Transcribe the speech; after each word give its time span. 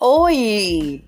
Oi! 0.00 1.04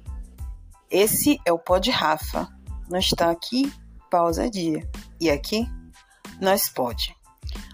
Esse 0.91 1.39
é 1.47 1.53
o 1.53 1.59
Pod 1.61 1.89
Rafa. 1.93 2.49
Nós 2.89 3.05
está 3.05 3.31
aqui, 3.31 3.73
pausa 4.11 4.51
dia. 4.51 4.83
E 5.21 5.31
aqui, 5.31 5.65
nós 6.41 6.69
pode. 6.69 7.15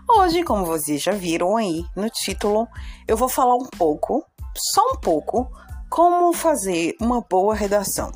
Hoje, 0.06 0.42
como 0.42 0.66
vocês 0.66 1.02
já 1.02 1.12
viram 1.12 1.56
aí 1.56 1.86
no 1.96 2.10
título, 2.10 2.68
eu 3.08 3.16
vou 3.16 3.30
falar 3.30 3.54
um 3.54 3.66
pouco, 3.78 4.26
só 4.54 4.82
um 4.92 5.00
pouco, 5.00 5.50
como 5.88 6.34
fazer 6.34 6.94
uma 7.00 7.22
boa 7.22 7.54
redação. 7.54 8.12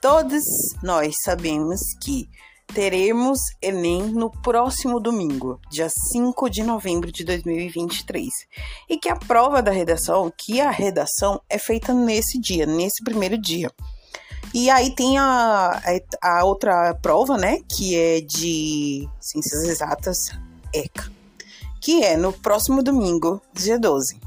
Todos 0.00 0.44
nós 0.84 1.16
sabemos 1.24 1.80
que 2.00 2.30
teremos 2.74 3.40
Enem 3.60 4.02
no 4.04 4.30
próximo 4.30 5.00
domingo, 5.00 5.60
dia 5.70 5.88
5 5.88 6.48
de 6.48 6.62
novembro 6.62 7.10
de 7.10 7.24
2023. 7.24 8.28
E 8.88 8.96
que 8.96 9.08
a 9.08 9.16
prova 9.16 9.62
da 9.62 9.70
redação, 9.70 10.32
que 10.36 10.60
a 10.60 10.70
redação 10.70 11.40
é 11.48 11.58
feita 11.58 11.92
nesse 11.92 12.38
dia, 12.38 12.66
nesse 12.66 13.02
primeiro 13.02 13.36
dia. 13.36 13.70
E 14.54 14.70
aí 14.70 14.94
tem 14.94 15.18
a, 15.18 15.80
a 16.22 16.44
outra 16.44 16.94
prova, 16.94 17.36
né, 17.36 17.58
que 17.68 17.96
é 17.96 18.20
de 18.20 19.08
Ciências 19.20 19.62
Exatas, 19.64 20.30
ECA, 20.72 21.10
que 21.80 22.02
é 22.02 22.16
no 22.16 22.32
próximo 22.32 22.82
domingo, 22.82 23.40
dia 23.52 23.78
12. 23.78 24.18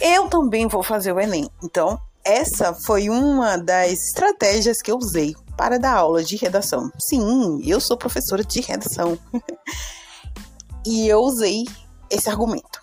Eu 0.00 0.28
também 0.28 0.66
vou 0.66 0.82
fazer 0.82 1.12
o 1.12 1.20
Enem, 1.20 1.48
então 1.62 1.98
essa 2.24 2.74
foi 2.74 3.08
uma 3.08 3.56
das 3.56 3.92
estratégias 3.92 4.82
que 4.82 4.90
eu 4.90 4.96
usei 4.96 5.34
para 5.56 5.78
dar 5.78 5.96
aula 5.96 6.22
de 6.22 6.36
redação. 6.36 6.90
Sim, 6.98 7.60
eu 7.64 7.80
sou 7.80 7.96
professora 7.96 8.44
de 8.44 8.60
redação. 8.60 9.18
e 10.84 11.08
eu 11.08 11.20
usei 11.20 11.64
esse 12.10 12.28
argumento 12.28 12.80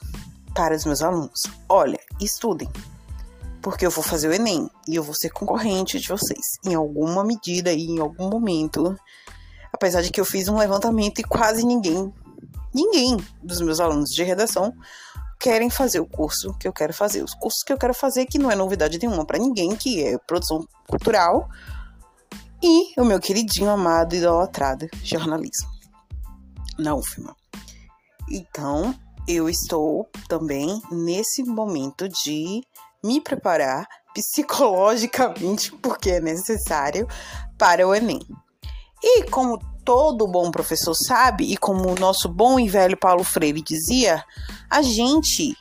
para 0.54 0.76
os 0.76 0.86
meus 0.86 1.02
alunos. 1.02 1.44
Olha, 1.70 2.00
estudem, 2.20 2.70
porque 3.62 3.86
eu 3.86 3.92
vou 3.92 4.04
fazer 4.04 4.28
o 4.28 4.34
Enem 4.34 4.70
e 4.88 4.96
eu 4.96 5.04
vou 5.04 5.14
ser 5.14 5.30
concorrente 5.30 6.00
de 6.00 6.08
vocês 6.08 6.58
em 6.66 6.74
alguma 6.74 7.24
medida 7.24 7.72
e 7.72 7.86
em 7.86 8.00
algum 8.00 8.30
momento. 8.30 8.96
Apesar 9.72 10.02
de 10.02 10.12
que 10.12 10.20
eu 10.20 10.26
fiz 10.26 10.48
um 10.48 10.58
levantamento 10.58 11.20
e 11.20 11.24
quase 11.24 11.66
ninguém, 11.66 12.14
ninguém 12.74 13.18
dos 13.42 13.62
meus 13.62 13.80
alunos 13.80 14.14
de 14.14 14.24
redação 14.24 14.74
querem 15.40 15.70
fazer 15.70 16.00
o 16.00 16.06
curso 16.06 16.54
que 16.58 16.68
eu 16.68 16.74
quero 16.74 16.94
fazer. 16.94 17.24
Os 17.24 17.34
cursos 17.34 17.64
que 17.64 17.74
eu 17.74 17.78
quero 17.78 17.94
fazer 17.94 18.26
que 18.26 18.40
não 18.40 18.50
é 18.50 18.56
novidade 18.56 18.98
nenhuma 18.98 19.26
para 19.26 19.38
ninguém, 19.38 19.76
que 19.76 20.04
é 20.04 20.18
produção 20.18 20.66
cultural, 20.88 21.50
e 22.64 22.94
o 22.98 23.04
meu 23.04 23.20
queridinho, 23.20 23.70
amado, 23.70 24.16
idolatrado 24.16 24.88
jornalismo 25.04 25.68
na 26.80 26.96
UFMA. 26.96 27.36
Então, 28.32 28.96
eu 29.28 29.50
estou 29.50 30.10
também 30.30 30.82
nesse 30.90 31.44
momento 31.44 32.08
de 32.08 32.62
me 33.04 33.20
preparar 33.20 33.86
psicologicamente, 34.16 35.74
porque 35.82 36.12
é 36.12 36.22
necessário, 36.22 37.06
para 37.58 37.86
o 37.86 37.94
Enem. 37.94 38.22
E 39.04 39.24
como 39.30 39.60
todo 39.84 40.26
bom 40.26 40.50
professor 40.50 40.96
sabe, 40.96 41.52
e 41.52 41.58
como 41.58 41.92
o 41.92 42.00
nosso 42.00 42.30
bom 42.30 42.58
e 42.58 42.70
velho 42.70 42.96
Paulo 42.96 43.26
Freire 43.26 43.62
dizia, 43.62 44.24
a 44.70 44.82
gente 44.82 45.54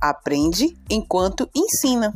aprende 0.00 0.78
enquanto 0.88 1.50
ensina. 1.52 2.14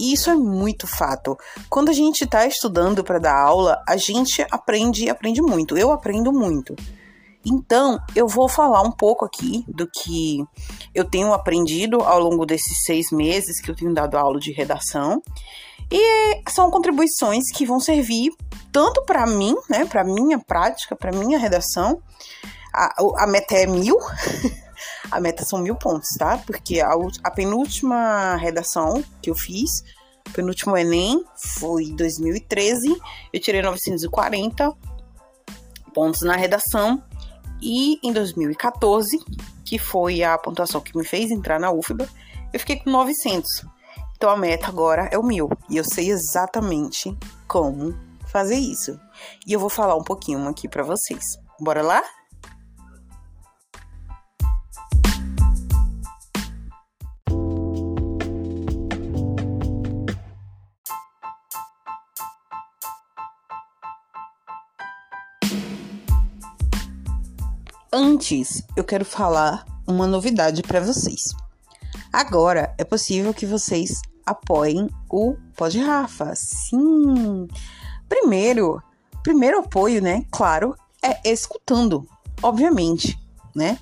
E 0.00 0.12
isso 0.12 0.30
é 0.30 0.34
muito 0.34 0.86
fato. 0.86 1.36
Quando 1.68 1.88
a 1.88 1.92
gente 1.92 2.24
está 2.24 2.46
estudando 2.46 3.02
para 3.02 3.18
dar 3.18 3.36
aula, 3.36 3.82
a 3.88 3.96
gente 3.96 4.44
aprende 4.50 5.04
e 5.04 5.10
aprende 5.10 5.42
muito. 5.42 5.76
Eu 5.76 5.92
aprendo 5.92 6.32
muito. 6.32 6.74
Então, 7.44 7.98
eu 8.14 8.26
vou 8.26 8.48
falar 8.48 8.82
um 8.82 8.90
pouco 8.90 9.24
aqui 9.24 9.64
do 9.68 9.88
que 9.88 10.44
eu 10.94 11.04
tenho 11.04 11.32
aprendido 11.32 12.00
ao 12.02 12.20
longo 12.20 12.44
desses 12.44 12.84
seis 12.84 13.10
meses 13.10 13.60
que 13.60 13.70
eu 13.70 13.76
tenho 13.76 13.94
dado 13.94 14.16
aula 14.16 14.38
de 14.38 14.52
redação. 14.52 15.22
E 15.90 16.42
são 16.50 16.70
contribuições 16.70 17.44
que 17.54 17.64
vão 17.64 17.80
servir 17.80 18.32
tanto 18.70 19.02
para 19.04 19.26
mim, 19.26 19.56
né, 19.68 19.86
para 19.86 20.04
minha 20.04 20.38
prática, 20.38 20.94
para 20.94 21.12
minha 21.12 21.38
redação. 21.38 22.02
A, 22.74 22.94
a 23.22 23.26
meta 23.26 23.54
é 23.54 23.66
mil. 23.66 23.96
A 25.10 25.20
meta 25.20 25.44
são 25.44 25.60
mil 25.60 25.74
pontos, 25.74 26.08
tá? 26.18 26.38
Porque 26.38 26.80
a, 26.80 26.90
a 27.24 27.30
penúltima 27.30 28.36
redação 28.36 29.02
que 29.22 29.30
eu 29.30 29.34
fiz, 29.34 29.82
penúltimo 30.32 30.76
Enem, 30.76 31.24
foi 31.58 31.84
em 31.84 31.96
2013. 31.96 32.96
Eu 33.32 33.40
tirei 33.40 33.62
940 33.62 34.74
pontos 35.94 36.22
na 36.22 36.36
redação. 36.36 37.02
E 37.60 37.98
em 38.06 38.12
2014, 38.12 39.18
que 39.64 39.78
foi 39.78 40.22
a 40.22 40.38
pontuação 40.38 40.80
que 40.80 40.96
me 40.96 41.04
fez 41.04 41.30
entrar 41.30 41.58
na 41.58 41.72
UFBA, 41.72 42.08
eu 42.52 42.60
fiquei 42.60 42.76
com 42.76 42.90
900. 42.90 43.64
Então 44.16 44.30
a 44.30 44.36
meta 44.36 44.68
agora 44.68 45.08
é 45.10 45.18
o 45.18 45.22
mil. 45.22 45.48
E 45.68 45.76
eu 45.76 45.84
sei 45.84 46.10
exatamente 46.10 47.16
como 47.46 47.94
fazer 48.26 48.56
isso. 48.56 48.98
E 49.46 49.52
eu 49.52 49.60
vou 49.60 49.68
falar 49.68 49.96
um 49.96 50.04
pouquinho 50.04 50.46
aqui 50.48 50.68
para 50.68 50.82
vocês. 50.82 51.24
Bora 51.60 51.82
lá? 51.82 52.02
Antes, 67.92 68.62
eu 68.76 68.84
quero 68.84 69.04
falar 69.04 69.64
uma 69.86 70.06
novidade 70.06 70.62
para 70.62 70.78
vocês. 70.78 71.34
Agora 72.12 72.74
é 72.76 72.84
possível 72.84 73.32
que 73.32 73.46
vocês 73.46 74.02
apoiem 74.26 74.90
o 75.08 75.36
Pod 75.56 75.78
Rafa. 75.78 76.34
Sim. 76.36 77.48
Primeiro, 78.06 78.82
primeiro 79.22 79.60
apoio, 79.60 80.02
né? 80.02 80.26
Claro, 80.30 80.76
é 81.02 81.32
escutando, 81.32 82.06
obviamente, 82.42 83.18
né? 83.54 83.78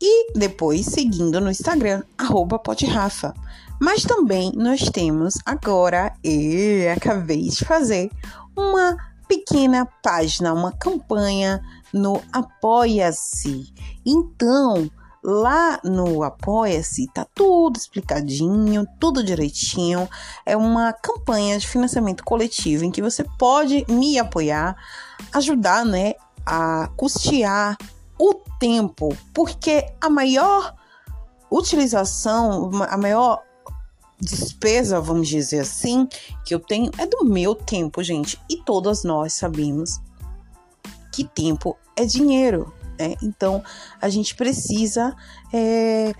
E 0.00 0.32
depois 0.36 0.86
seguindo 0.86 1.40
no 1.40 1.50
Instagram, 1.50 2.02
arroba 2.18 2.60
Rafa. 2.88 3.32
Mas 3.80 4.02
também 4.02 4.50
nós 4.56 4.90
temos 4.90 5.34
agora, 5.46 6.12
e 6.24 6.88
acabei 6.94 7.48
de 7.48 7.64
fazer, 7.64 8.10
uma 8.56 8.96
pequena 9.30 9.86
página, 10.02 10.52
uma 10.52 10.72
campanha 10.72 11.62
no 11.92 12.20
Apoia-se. 12.32 13.72
Então, 14.04 14.90
lá 15.22 15.78
no 15.84 16.24
Apoia-se 16.24 17.06
tá 17.14 17.24
tudo 17.32 17.76
explicadinho, 17.76 18.84
tudo 18.98 19.22
direitinho. 19.22 20.08
É 20.44 20.56
uma 20.56 20.92
campanha 20.92 21.56
de 21.56 21.68
financiamento 21.68 22.24
coletivo 22.24 22.84
em 22.84 22.90
que 22.90 23.00
você 23.00 23.22
pode 23.38 23.86
me 23.88 24.18
apoiar, 24.18 24.76
ajudar, 25.32 25.84
né, 25.84 26.14
a 26.44 26.88
custear 26.96 27.78
o 28.18 28.34
tempo, 28.58 29.16
porque 29.32 29.86
a 30.00 30.10
maior 30.10 30.74
utilização, 31.48 32.68
a 32.82 32.96
maior 32.96 33.44
despesa, 34.20 35.00
vamos 35.00 35.28
dizer 35.28 35.60
assim, 35.60 36.06
que 36.44 36.54
eu 36.54 36.60
tenho 36.60 36.90
é 36.98 37.06
do 37.06 37.24
meu 37.24 37.54
tempo, 37.54 38.02
gente. 38.02 38.38
E 38.48 38.62
todas 38.62 39.02
nós 39.02 39.32
sabemos 39.32 40.00
que 41.12 41.24
tempo 41.24 41.76
é 41.96 42.04
dinheiro, 42.04 42.72
né? 42.98 43.14
Então 43.22 43.62
a 44.00 44.08
gente 44.08 44.34
precisa 44.34 45.14
é, 45.52 46.12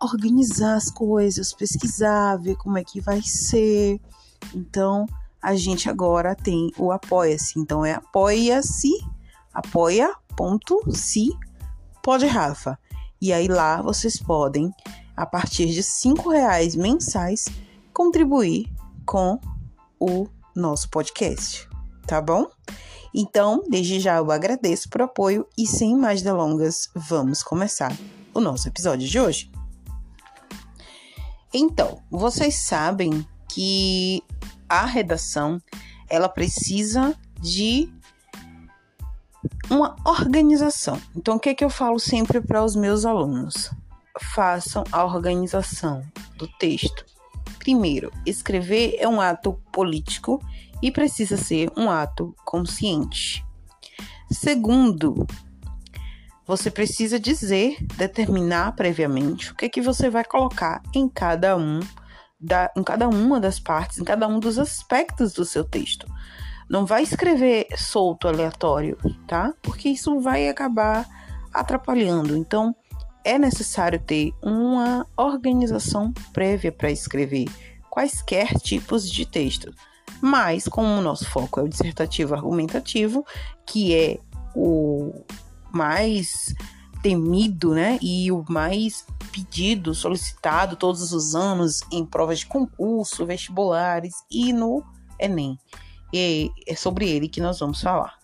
organizar 0.00 0.76
as 0.76 0.90
coisas, 0.90 1.52
pesquisar, 1.52 2.36
ver 2.36 2.56
como 2.56 2.78
é 2.78 2.84
que 2.84 3.00
vai 3.00 3.20
ser. 3.22 4.00
Então 4.54 5.06
a 5.42 5.54
gente 5.54 5.90
agora 5.90 6.34
tem 6.34 6.70
o 6.78 6.90
Apoia-se. 6.90 7.58
Então 7.58 7.84
é 7.84 7.92
apoia-se, 7.92 8.90
apoia.se 9.52 11.28
pode 12.02 12.26
Rafa. 12.26 12.78
E 13.20 13.32
aí 13.32 13.48
lá 13.48 13.80
vocês 13.80 14.18
podem 14.18 14.70
a 15.16 15.26
partir 15.26 15.66
de 15.66 15.82
cinco 15.82 16.30
reais 16.30 16.74
mensais, 16.74 17.46
contribuir 17.92 18.72
com 19.06 19.38
o 19.98 20.26
nosso 20.54 20.88
podcast, 20.88 21.68
tá 22.06 22.20
bom? 22.20 22.46
Então, 23.14 23.62
desde 23.68 24.00
já 24.00 24.16
eu 24.16 24.30
agradeço 24.32 24.88
por 24.88 25.02
apoio 25.02 25.46
e 25.56 25.66
sem 25.66 25.96
mais 25.96 26.20
delongas, 26.20 26.88
vamos 26.94 27.42
começar 27.42 27.96
o 28.34 28.40
nosso 28.40 28.66
episódio 28.66 29.08
de 29.08 29.20
hoje. 29.20 29.50
Então, 31.52 32.02
vocês 32.10 32.56
sabem 32.56 33.24
que 33.48 34.20
a 34.68 34.84
redação 34.84 35.62
ela 36.08 36.28
precisa 36.28 37.16
de 37.40 37.88
uma 39.70 39.94
organização. 40.04 41.00
Então, 41.14 41.36
o 41.36 41.40
que, 41.40 41.50
é 41.50 41.54
que 41.54 41.64
eu 41.64 41.70
falo 41.70 42.00
sempre 42.00 42.40
para 42.40 42.64
os 42.64 42.74
meus 42.74 43.04
alunos? 43.04 43.70
Façam 44.20 44.84
a 44.92 45.04
organização 45.04 46.02
do 46.36 46.46
texto. 46.58 47.04
Primeiro, 47.58 48.12
escrever 48.26 48.96
é 48.98 49.08
um 49.08 49.20
ato 49.20 49.54
político 49.72 50.42
e 50.82 50.90
precisa 50.90 51.36
ser 51.36 51.70
um 51.76 51.90
ato 51.90 52.34
consciente. 52.44 53.44
Segundo, 54.30 55.26
você 56.46 56.70
precisa 56.70 57.18
dizer, 57.18 57.76
determinar 57.96 58.72
previamente 58.72 59.50
o 59.50 59.54
que 59.54 59.66
é 59.66 59.68
que 59.68 59.80
você 59.80 60.10
vai 60.10 60.24
colocar 60.24 60.82
em 60.94 61.08
cada 61.08 61.56
um 61.56 61.80
da, 62.38 62.70
em 62.76 62.82
cada 62.82 63.08
uma 63.08 63.40
das 63.40 63.58
partes, 63.58 63.98
em 63.98 64.04
cada 64.04 64.28
um 64.28 64.38
dos 64.38 64.58
aspectos 64.58 65.32
do 65.32 65.44
seu 65.44 65.64
texto. 65.64 66.06
Não 66.68 66.84
vai 66.84 67.02
escrever 67.02 67.66
solto, 67.76 68.28
aleatório, 68.28 68.98
tá? 69.26 69.54
Porque 69.62 69.88
isso 69.88 70.20
vai 70.20 70.48
acabar 70.48 71.06
atrapalhando. 71.52 72.36
Então, 72.36 72.74
é 73.24 73.38
necessário 73.38 73.98
ter 73.98 74.32
uma 74.42 75.06
organização 75.16 76.12
prévia 76.32 76.70
para 76.70 76.90
escrever 76.90 77.46
quaisquer 77.90 78.58
tipos 78.58 79.10
de 79.10 79.24
texto. 79.24 79.72
Mas, 80.20 80.68
como 80.68 80.88
o 80.88 81.00
nosso 81.00 81.28
foco 81.30 81.60
é 81.60 81.62
o 81.62 81.68
dissertativo 81.68 82.34
argumentativo, 82.34 83.24
que 83.66 83.94
é 83.94 84.18
o 84.54 85.12
mais 85.72 86.54
temido, 87.02 87.74
né? 87.74 87.98
E 88.00 88.30
o 88.32 88.44
mais 88.48 89.06
pedido, 89.30 89.94
solicitado 89.94 90.76
todos 90.76 91.12
os 91.12 91.34
anos 91.34 91.80
em 91.92 92.04
provas 92.04 92.40
de 92.40 92.46
concurso, 92.46 93.26
vestibulares 93.26 94.14
e 94.30 94.52
no 94.52 94.82
Enem. 95.18 95.58
E 96.12 96.50
é 96.66 96.74
sobre 96.74 97.08
ele 97.08 97.28
que 97.28 97.40
nós 97.40 97.58
vamos 97.58 97.80
falar. 97.80 98.23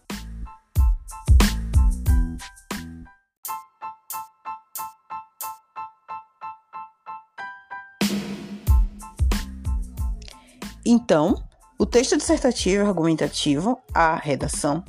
Então, 10.91 11.41
o 11.79 11.87
texto 11.87 12.17
dissertativo 12.17 12.85
argumentativo, 12.85 13.79
a 13.95 14.17
redação, 14.17 14.83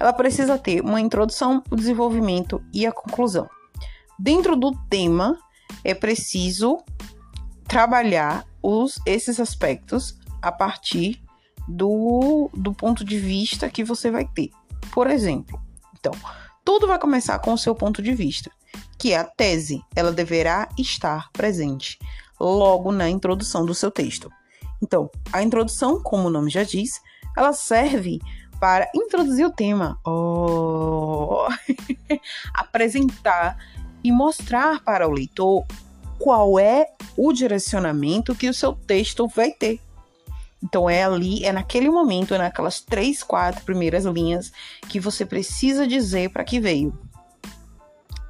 ela 0.00 0.12
precisa 0.12 0.58
ter 0.58 0.80
uma 0.80 1.00
introdução, 1.00 1.62
o 1.70 1.76
desenvolvimento 1.76 2.60
e 2.72 2.84
a 2.84 2.90
conclusão. 2.90 3.48
Dentro 4.18 4.56
do 4.56 4.72
tema, 4.90 5.38
é 5.84 5.94
preciso 5.94 6.82
trabalhar 7.68 8.44
os, 8.60 8.98
esses 9.06 9.38
aspectos 9.38 10.18
a 10.42 10.50
partir 10.50 11.22
do, 11.68 12.50
do 12.52 12.74
ponto 12.74 13.04
de 13.04 13.16
vista 13.16 13.70
que 13.70 13.84
você 13.84 14.10
vai 14.10 14.24
ter. 14.24 14.50
Por 14.92 15.08
exemplo, 15.08 15.62
então, 15.96 16.10
tudo 16.64 16.88
vai 16.88 16.98
começar 16.98 17.38
com 17.38 17.52
o 17.52 17.58
seu 17.58 17.76
ponto 17.76 18.02
de 18.02 18.12
vista, 18.12 18.50
que 18.98 19.12
é 19.12 19.18
a 19.18 19.24
tese. 19.24 19.80
Ela 19.94 20.10
deverá 20.10 20.68
estar 20.76 21.30
presente 21.30 21.96
logo 22.40 22.90
na 22.90 23.08
introdução 23.08 23.64
do 23.64 23.72
seu 23.72 23.92
texto. 23.92 24.28
Então, 24.84 25.10
a 25.32 25.42
introdução, 25.42 25.98
como 25.98 26.28
o 26.28 26.30
nome 26.30 26.50
já 26.50 26.62
diz, 26.62 27.00
ela 27.34 27.54
serve 27.54 28.20
para 28.60 28.86
introduzir 28.94 29.46
o 29.46 29.50
tema, 29.50 29.98
oh, 30.06 31.48
apresentar 32.52 33.56
e 34.04 34.12
mostrar 34.12 34.84
para 34.84 35.08
o 35.08 35.10
leitor 35.10 35.64
qual 36.18 36.58
é 36.58 36.88
o 37.16 37.32
direcionamento 37.32 38.34
que 38.34 38.46
o 38.46 38.52
seu 38.52 38.74
texto 38.74 39.26
vai 39.26 39.52
ter. 39.52 39.80
Então 40.62 40.88
é 40.88 41.02
ali, 41.02 41.42
é 41.46 41.52
naquele 41.52 41.88
momento, 41.88 42.34
é 42.34 42.38
naquelas 42.38 42.82
três, 42.82 43.22
quatro 43.22 43.64
primeiras 43.64 44.04
linhas 44.04 44.52
que 44.86 45.00
você 45.00 45.24
precisa 45.24 45.86
dizer 45.86 46.28
para 46.28 46.44
que 46.44 46.60
veio. 46.60 46.92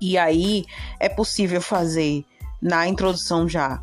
E 0.01 0.17
aí 0.17 0.65
é 1.01 1.09
possível 1.09 1.61
fazer 1.61 2.25
na 2.63 2.87
introdução 2.87 3.49
já 3.49 3.83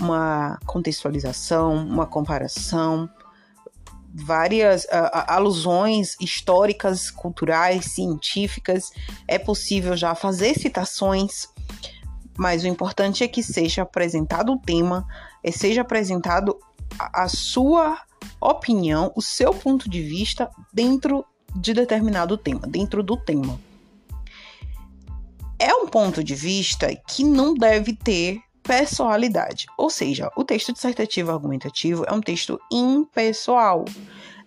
uma 0.00 0.58
contextualização, 0.66 1.74
uma 1.74 2.06
comparação, 2.06 3.08
várias 4.14 4.86
alusões 5.26 6.16
históricas, 6.20 7.10
culturais, 7.10 7.86
científicas. 7.86 8.92
É 9.26 9.38
possível 9.38 9.96
já 9.96 10.14
fazer 10.14 10.54
citações, 10.54 11.48
mas 12.38 12.62
o 12.62 12.68
importante 12.68 13.24
é 13.24 13.28
que 13.28 13.42
seja 13.42 13.82
apresentado 13.82 14.52
o 14.52 14.58
tema, 14.58 15.06
é, 15.42 15.50
seja 15.50 15.80
apresentado 15.80 16.56
a, 16.98 17.24
a 17.24 17.28
sua 17.28 18.00
opinião, 18.40 19.12
o 19.16 19.22
seu 19.22 19.52
ponto 19.52 19.90
de 19.90 20.00
vista 20.00 20.50
dentro 20.72 21.24
de 21.56 21.74
determinado 21.74 22.36
tema, 22.36 22.66
dentro 22.66 23.02
do 23.02 23.16
tema. 23.16 23.58
É 25.58 25.72
um 25.74 25.86
ponto 25.86 26.22
de 26.22 26.34
vista 26.34 26.94
que 27.08 27.24
não 27.24 27.54
deve 27.54 27.94
ter 27.94 28.40
pessoalidade. 28.64 29.66
Ou 29.78 29.88
seja, 29.88 30.30
o 30.36 30.42
texto 30.42 30.72
dissertativo 30.72 31.30
argumentativo 31.30 32.04
é 32.08 32.12
um 32.12 32.20
texto 32.20 32.58
impessoal. 32.72 33.84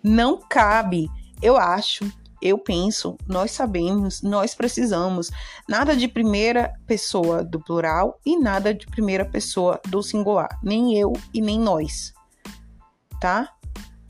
Não 0.02 0.38
cabe, 0.38 1.08
eu 1.40 1.56
acho, 1.56 2.04
eu 2.42 2.58
penso, 2.58 3.16
nós 3.26 3.52
sabemos, 3.52 4.22
nós 4.22 4.54
precisamos 4.54 5.30
nada 5.68 5.96
de 5.96 6.06
primeira 6.06 6.72
pessoa 6.86 7.42
do 7.42 7.60
plural 7.60 8.20
e 8.26 8.36
nada 8.38 8.74
de 8.74 8.86
primeira 8.86 9.24
pessoa 9.24 9.80
do 9.88 10.02
singular, 10.02 10.48
nem 10.62 10.96
eu 10.96 11.12
e 11.32 11.40
nem 11.40 11.58
nós. 11.58 12.12
Tá? 13.20 13.48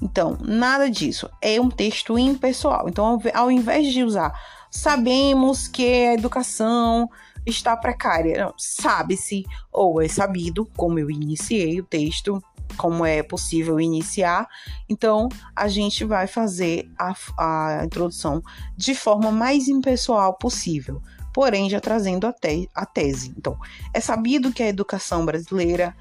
Então, 0.00 0.37
nada 0.40 0.90
disso. 0.90 1.28
É 1.43 1.60
um 1.60 1.70
texto 1.70 2.19
impessoal. 2.19 2.88
Então, 2.88 3.20
ao 3.34 3.50
invés 3.50 3.93
de 3.93 4.05
usar 4.05 4.32
sabemos 4.70 5.66
que 5.66 5.84
a 5.84 6.14
educação 6.14 7.08
está 7.50 7.76
precária. 7.76 8.52
Sabe-se, 8.56 9.44
ou 9.72 10.00
é 10.00 10.08
sabido, 10.08 10.66
como 10.76 10.98
eu 10.98 11.10
iniciei 11.10 11.80
o 11.80 11.84
texto, 11.84 12.42
como 12.76 13.04
é 13.04 13.22
possível 13.22 13.80
iniciar. 13.80 14.48
Então, 14.88 15.28
a 15.54 15.68
gente 15.68 16.04
vai 16.04 16.26
fazer 16.26 16.90
a, 16.98 17.14
a 17.38 17.84
introdução 17.84 18.42
de 18.76 18.94
forma 18.94 19.30
mais 19.30 19.68
impessoal 19.68 20.34
possível, 20.34 21.02
porém 21.32 21.68
já 21.68 21.80
trazendo 21.80 22.26
a, 22.26 22.32
te, 22.32 22.68
a 22.74 22.86
tese. 22.86 23.34
Então, 23.36 23.58
é 23.92 24.00
sabido 24.00 24.52
que 24.52 24.62
a 24.62 24.68
educação 24.68 25.24
brasileira 25.24 25.94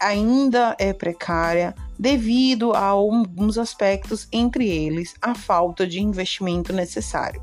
ainda 0.00 0.76
é 0.78 0.92
precária 0.92 1.74
devido 1.98 2.72
a 2.72 2.80
alguns 2.80 3.56
aspectos, 3.56 4.28
entre 4.30 4.68
eles 4.68 5.14
a 5.22 5.34
falta 5.34 5.86
de 5.86 6.00
investimento 6.00 6.72
necessário. 6.72 7.42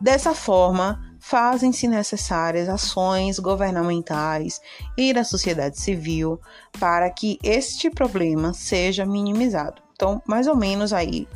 Dessa 0.00 0.34
forma, 0.34 1.11
fazem-se 1.32 1.88
necessárias 1.88 2.68
ações 2.68 3.38
governamentais 3.38 4.60
e 4.98 5.14
da 5.14 5.24
sociedade 5.24 5.80
civil 5.80 6.38
para 6.78 7.08
que 7.08 7.38
este 7.42 7.88
problema 7.88 8.52
seja 8.52 9.06
minimizado. 9.06 9.80
Então, 9.94 10.20
mais 10.26 10.46
ou 10.46 10.54
menos 10.54 10.92
aí, 10.92 11.26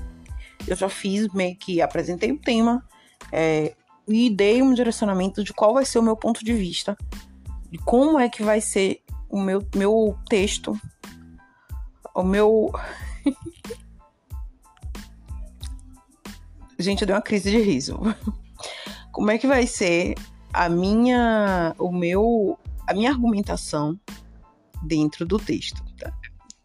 eu 0.69 0.77
já 0.77 0.91
fiz 0.91 1.33
meio 1.33 1.57
que 1.57 1.81
apresentei 1.81 2.31
o 2.31 2.39
tema 2.39 2.87
é, 3.33 3.75
e 4.07 4.29
dei 4.29 4.61
um 4.61 4.75
direcionamento 4.75 5.43
de 5.43 5.55
qual 5.55 5.73
vai 5.73 5.87
ser 5.87 5.99
o 5.99 6.03
meu 6.03 6.15
ponto 6.15 6.45
de 6.45 6.53
vista, 6.53 6.95
de 7.71 7.79
como 7.79 8.21
é 8.21 8.29
que 8.29 8.43
vai 8.43 8.61
ser 8.61 9.01
o 9.31 9.41
meu, 9.41 9.67
meu 9.75 10.15
texto, 10.29 10.79
o 12.15 12.23
meu. 12.23 12.71
Gente, 16.79 17.01
eu 17.01 17.07
dei 17.07 17.17
uma 17.17 17.23
crise 17.23 17.51
de 17.51 17.63
riso 17.63 17.99
como 19.17 19.31
é 19.31 19.39
que 19.39 19.47
vai 19.47 19.67
ser 19.67 20.15
a 20.53 20.69
minha, 20.69 21.75
o 21.79 21.91
meu, 21.91 22.59
a 22.87 22.93
minha 22.93 23.09
argumentação 23.09 23.99
dentro 24.83 25.25
do 25.25 25.39
texto. 25.39 25.83
Tá? 25.99 26.13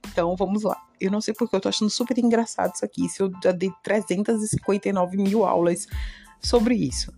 Então 0.05 0.35
vamos 0.35 0.63
lá. 0.63 0.77
Eu 0.99 1.09
não 1.09 1.21
sei 1.21 1.33
porque 1.33 1.55
eu 1.55 1.61
tô 1.61 1.69
achando 1.69 1.89
super 1.89 2.17
engraçado 2.17 2.75
isso 2.75 2.83
aqui. 2.83 3.07
Se 3.07 3.23
eu 3.23 3.31
já 3.41 3.53
dei 3.53 3.71
359 3.81 5.15
mil 5.15 5.45
aulas 5.45 5.87
sobre 6.41 6.75
isso. 6.75 7.13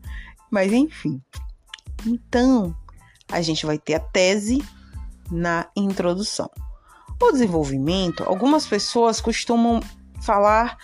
Mas 0.52 0.72
enfim. 0.72 1.20
Então, 2.06 2.78
a 3.28 3.42
gente 3.42 3.66
vai 3.66 3.80
ter 3.80 3.96
a 3.96 4.00
tese 4.00 4.64
na 5.32 5.68
introdução. 5.76 6.52
O 7.20 7.32
desenvolvimento, 7.32 8.24
algumas 8.24 8.68
pessoas 8.68 9.20
costumam 9.20 9.80
falar 10.22 10.78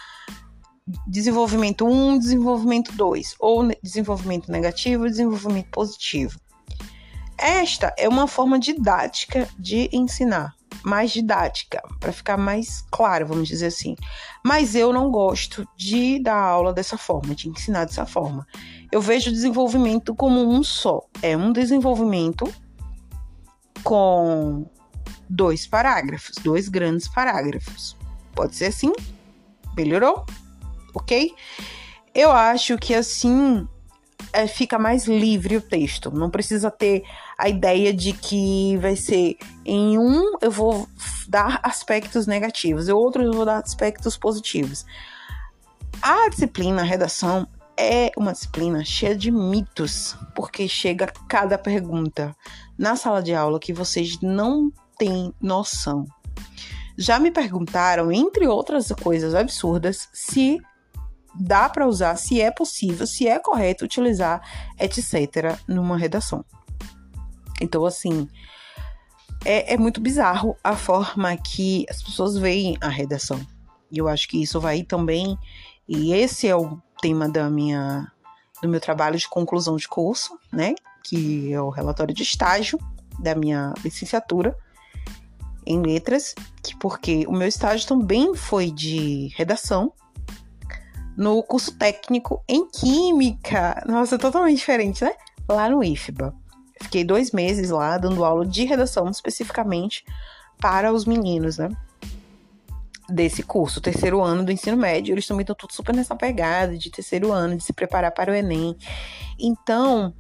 desenvolvimento 1.08 1.86
1, 1.86 2.20
desenvolvimento 2.20 2.92
2, 2.94 3.36
ou 3.40 3.68
desenvolvimento 3.82 4.52
negativo 4.52 5.06
e 5.06 5.10
desenvolvimento 5.10 5.70
positivo. 5.70 6.40
Esta 7.38 7.94
é 7.98 8.08
uma 8.10 8.28
forma 8.28 8.60
didática 8.60 9.48
de 9.58 9.90
ensinar, 9.94 10.54
mais 10.84 11.12
didática, 11.12 11.82
para 12.00 12.12
ficar 12.12 12.38
mais 12.38 12.84
claro, 12.92 13.28
vamos 13.28 13.48
dizer 13.48 13.68
assim. 13.68 13.96
Mas 14.44 14.76
eu 14.76 14.92
não 14.92 15.10
gosto 15.10 15.66
de 15.78 16.22
dar 16.22 16.38
aula 16.38 16.74
dessa 16.74 16.98
forma, 16.98 17.34
de 17.34 17.48
ensinar 17.48 17.86
dessa 17.86 18.06
forma. 18.06 18.46
Eu 18.92 19.02
vejo 19.02 19.30
o 19.30 19.34
desenvolvimento 19.34 20.14
como 20.14 20.42
um 20.42 20.64
só. 20.64 21.02
É 21.22 21.38
um 21.38 21.54
desenvolvimento 21.54 22.52
com 23.84 24.66
dois 25.30 25.66
parágrafos, 25.66 26.36
dois 26.44 26.68
grandes 26.68 27.08
parágrafos. 27.08 27.96
Pode 28.34 28.56
ser 28.56 28.66
assim? 28.66 28.92
Melhorou? 29.78 30.26
Ok? 31.00 31.34
Eu 32.14 32.32
acho 32.32 32.78
que 32.78 32.94
assim 32.94 33.68
é, 34.34 34.48
fica 34.48 34.78
mais 34.78 35.06
livre 35.08 35.58
o 35.58 35.62
texto. 35.62 36.12
Não 36.12 36.30
precisa 36.30 36.70
ter 36.70 37.04
a 37.38 37.50
ideia 37.50 37.94
de 37.94 38.14
que 38.14 38.78
vai 38.78 38.96
ser 38.96 39.38
em 39.66 39.98
um 39.98 40.38
eu 40.42 40.52
vou 40.52 40.88
dar 41.28 41.60
aspectos 41.64 42.28
negativos, 42.28 42.88
em 42.88 42.92
outro 42.92 43.24
eu 43.24 43.34
vou 43.34 43.46
dar 43.46 43.58
aspectos 43.58 44.18
positivos. 44.18 44.86
A 46.02 46.30
disciplina, 46.30 46.82
a 46.82 46.86
redação, 46.86 47.48
é 47.78 48.12
uma 48.18 48.34
disciplina 48.34 48.84
cheia 48.84 49.16
de 49.16 49.32
mitos, 49.32 50.16
porque 50.36 50.68
chega 50.68 51.08
cada 51.28 51.58
pergunta 51.58 52.36
na 52.78 52.96
sala 52.96 53.24
de 53.24 53.34
aula 53.34 53.60
que 53.60 53.72
vocês 53.72 54.20
não 54.22 54.72
tem 54.98 55.34
noção. 55.42 56.06
Já 56.98 57.18
me 57.20 57.32
perguntaram, 57.32 58.12
entre 58.12 58.46
outras 58.48 58.92
coisas 59.02 59.34
absurdas, 59.34 60.10
se 60.12 60.60
dá 61.40 61.70
para 61.70 61.88
usar, 61.88 62.16
se 62.18 62.42
é 62.42 62.52
possível, 62.52 63.08
se 63.08 63.28
é 63.28 63.40
correto 63.40 63.86
utilizar, 63.86 64.42
etc., 64.78 65.58
numa 65.68 65.98
redação. 65.98 66.44
Então, 67.62 67.86
assim, 67.86 68.28
é, 69.46 69.74
é 69.74 69.78
muito 69.78 70.02
bizarro 70.02 70.58
a 70.64 70.76
forma 70.76 71.36
que 71.38 71.86
as 71.90 72.04
pessoas 72.04 72.38
veem 72.38 72.78
a 72.82 72.90
redação. 72.90 73.40
E 73.90 73.98
eu 73.98 74.08
acho 74.08 74.28
que 74.28 74.42
isso 74.42 74.60
vai 74.60 74.84
também, 74.84 75.38
e 75.88 76.14
esse 76.14 76.48
é 76.48 76.56
o 76.56 76.78
tema 77.02 77.30
da 77.30 77.50
minha 77.50 78.12
do 78.62 78.68
meu 78.68 78.82
trabalho 78.82 79.18
de 79.18 79.28
conclusão 79.30 79.78
de 79.78 79.88
curso, 79.88 80.38
né, 80.52 80.76
que 81.02 81.54
é 81.54 81.62
o 81.62 81.70
relatório 81.70 82.14
de 82.14 82.24
estágio 82.24 82.78
da 83.18 83.34
minha 83.34 83.74
licenciatura 83.82 84.54
em 85.66 85.82
letras, 85.82 86.36
que 86.62 86.76
porque 86.76 87.26
o 87.26 87.32
meu 87.32 87.48
estágio 87.48 87.88
também 87.88 88.36
foi 88.36 88.70
de 88.70 89.30
redação 89.38 89.94
no 91.20 91.44
curso 91.44 91.74
técnico 91.74 92.42
em 92.48 92.66
química. 92.70 93.84
Nossa, 93.86 94.18
totalmente 94.18 94.60
diferente, 94.60 95.04
né? 95.04 95.12
Lá 95.50 95.70
no 95.70 95.84
IFBA. 95.84 96.34
Fiquei 96.82 97.04
dois 97.04 97.34
meses 97.34 97.72
lá 97.72 97.98
dando 97.98 98.24
aula 98.24 98.46
de 98.46 98.64
redação 98.64 99.10
especificamente 99.10 100.06
para 100.62 100.94
os 100.94 101.04
meninos, 101.04 101.58
né? 101.58 101.70
Desse 103.10 103.44
curso, 103.44 103.82
terceiro 103.82 104.22
ano 104.22 104.46
do 104.46 104.52
ensino 104.52 104.78
médio. 104.78 105.14
Eles 105.14 105.28
também 105.28 105.42
estão 105.42 105.58
tudo 105.58 105.74
super 105.74 105.94
nessa 105.94 106.16
pegada 106.16 106.78
de 106.78 106.90
terceiro 106.90 107.34
ano, 107.34 107.58
de 107.58 107.66
se 107.66 107.74
preparar 107.74 108.12
para 108.12 108.32
o 108.32 108.36
Enem. 108.36 108.78
Então, 109.38 110.14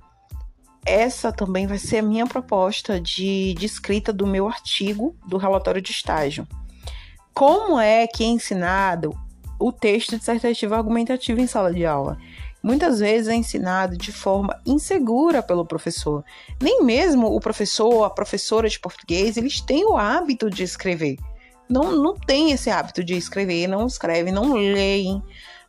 essa 0.85 1.31
também 1.31 1.65
vai 1.65 1.77
ser 1.77 1.99
a 1.99 2.03
minha 2.03 2.27
proposta 2.27 2.99
de, 2.99 3.53
de 3.53 3.65
escrita 3.65 4.11
do 4.11 4.27
meu 4.27 4.49
artigo 4.49 5.15
do 5.25 5.37
relatório 5.37 5.81
de 5.81 5.91
estágio. 5.91 6.45
Como 7.33 7.79
é 7.79 8.05
que 8.05 8.21
é 8.21 8.27
ensinado 8.27 9.17
o 9.59 9.71
texto 9.71 10.17
dissertativo 10.17 10.73
argumentativo 10.73 11.41
em 11.41 11.47
sala 11.47 11.73
de 11.73 11.85
aula? 11.85 12.17
muitas 12.61 12.99
vezes 12.99 13.27
é 13.27 13.35
ensinado 13.35 13.97
de 13.97 14.11
forma 14.11 14.59
insegura 14.65 15.41
pelo 15.41 15.65
professor. 15.65 16.23
Nem 16.61 16.83
mesmo 16.83 17.27
o 17.27 17.39
professor 17.39 17.93
ou 17.93 18.03
a 18.03 18.09
professora 18.09 18.67
de 18.67 18.79
português, 18.79 19.37
eles 19.37 19.61
têm 19.61 19.85
o 19.85 19.97
hábito 19.97 20.49
de 20.49 20.63
escrever. 20.63 21.17
Não, 21.69 21.91
não 21.95 22.15
tem 22.15 22.51
esse 22.51 22.69
hábito 22.69 23.03
de 23.03 23.15
escrever, 23.15 23.67
não 23.67 23.85
escrevem, 23.85 24.33
não 24.33 24.53
leem. 24.53 25.21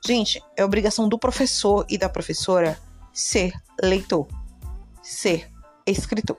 Gente, 0.04 0.42
é 0.56 0.64
obrigação 0.64 1.08
do 1.08 1.18
professor 1.18 1.84
e 1.88 1.98
da 1.98 2.08
professora 2.08 2.78
ser 3.12 3.52
leitor, 3.82 4.26
ser 5.02 5.48
escritor. 5.86 6.38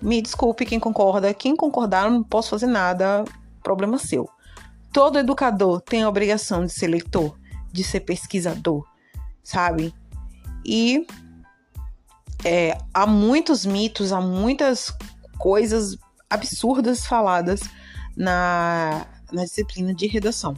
Me 0.00 0.22
desculpe 0.22 0.64
quem 0.64 0.78
concorda, 0.78 1.34
quem 1.34 1.56
concordar 1.56 2.08
não 2.08 2.22
posso 2.22 2.50
fazer 2.50 2.68
nada, 2.68 3.24
problema 3.64 3.98
seu. 3.98 4.30
Todo 4.92 5.18
educador 5.18 5.80
tem 5.80 6.02
a 6.02 6.08
obrigação 6.08 6.64
de 6.64 6.72
ser 6.72 6.88
leitor, 6.88 7.38
de 7.72 7.84
ser 7.84 8.00
pesquisador, 8.00 8.84
sabe? 9.42 9.94
E 10.64 11.06
é, 12.44 12.78
há 12.92 13.06
muitos 13.06 13.66
mitos, 13.66 14.12
há 14.12 14.20
muitas 14.20 14.92
coisas 15.38 15.96
absurdas 16.28 17.06
faladas 17.06 17.60
na, 18.16 19.06
na 19.32 19.44
disciplina 19.44 19.94
de 19.94 20.06
redação. 20.06 20.54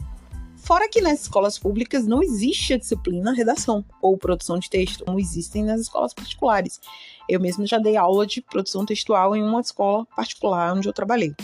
Fora 0.57 0.87
que 0.87 1.01
nas 1.01 1.21
escolas 1.23 1.57
públicas 1.57 2.05
não 2.05 2.21
existe 2.21 2.73
a 2.73 2.77
disciplina 2.77 3.33
redação 3.33 3.83
ou 3.99 4.17
produção 4.17 4.59
de 4.59 4.69
texto, 4.69 5.03
como 5.03 5.19
existem 5.19 5.63
nas 5.63 5.81
escolas 5.81 6.13
particulares. 6.13 6.79
Eu 7.27 7.39
mesmo 7.39 7.65
já 7.65 7.79
dei 7.79 7.97
aula 7.97 8.27
de 8.27 8.41
produção 8.41 8.85
textual 8.85 9.35
em 9.35 9.43
uma 9.43 9.59
escola 9.61 10.05
particular 10.15 10.73
onde 10.75 10.87
eu 10.87 10.93
trabalhei, 10.93 11.35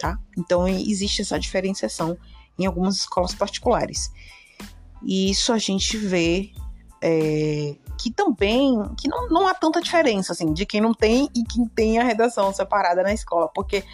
tá? 0.00 0.18
Então 0.36 0.66
existe 0.66 1.20
essa 1.20 1.38
diferenciação 1.38 2.16
em 2.58 2.64
algumas 2.64 2.96
escolas 2.96 3.34
particulares. 3.34 4.10
E 5.02 5.30
isso 5.30 5.52
a 5.52 5.58
gente 5.58 5.96
vê 5.96 6.52
é, 7.02 7.76
que 7.98 8.10
também 8.10 8.74
que 8.98 9.08
não, 9.08 9.28
não 9.28 9.46
há 9.46 9.54
tanta 9.54 9.80
diferença 9.80 10.32
assim 10.32 10.52
de 10.52 10.64
quem 10.64 10.80
não 10.80 10.94
tem 10.94 11.28
e 11.34 11.44
quem 11.44 11.66
tem 11.66 11.98
a 11.98 12.04
redação 12.04 12.52
separada 12.52 13.02
na 13.02 13.12
escola, 13.12 13.48
porque 13.54 13.84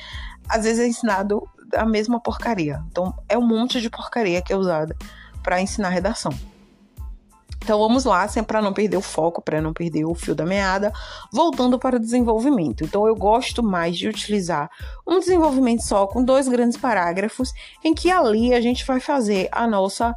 às 0.48 0.64
vezes 0.64 0.80
é 0.80 0.86
ensinado 0.86 1.42
a 1.74 1.84
mesma 1.84 2.20
porcaria. 2.20 2.80
Então 2.88 3.12
é 3.28 3.36
um 3.36 3.46
monte 3.46 3.80
de 3.80 3.90
porcaria 3.90 4.40
que 4.40 4.52
é 4.52 4.56
usada 4.56 4.96
para 5.42 5.60
ensinar 5.60 5.88
redação. 5.88 6.32
Então 7.66 7.80
vamos 7.80 8.04
lá, 8.04 8.28
sempre 8.28 8.46
para 8.46 8.62
não 8.62 8.72
perder 8.72 8.96
o 8.96 9.00
foco, 9.00 9.42
para 9.42 9.60
não 9.60 9.72
perder 9.72 10.04
o 10.04 10.14
fio 10.14 10.36
da 10.36 10.46
meada, 10.46 10.92
voltando 11.32 11.80
para 11.80 11.96
o 11.96 11.98
desenvolvimento. 11.98 12.84
Então 12.84 13.08
eu 13.08 13.16
gosto 13.16 13.60
mais 13.60 13.98
de 13.98 14.06
utilizar 14.06 14.70
um 15.04 15.18
desenvolvimento 15.18 15.82
só 15.82 16.06
com 16.06 16.22
dois 16.22 16.46
grandes 16.46 16.76
parágrafos, 16.76 17.52
em 17.82 17.92
que 17.92 18.08
ali 18.08 18.54
a 18.54 18.60
gente 18.60 18.86
vai 18.86 19.00
fazer 19.00 19.48
a 19.50 19.66
nossa 19.66 20.14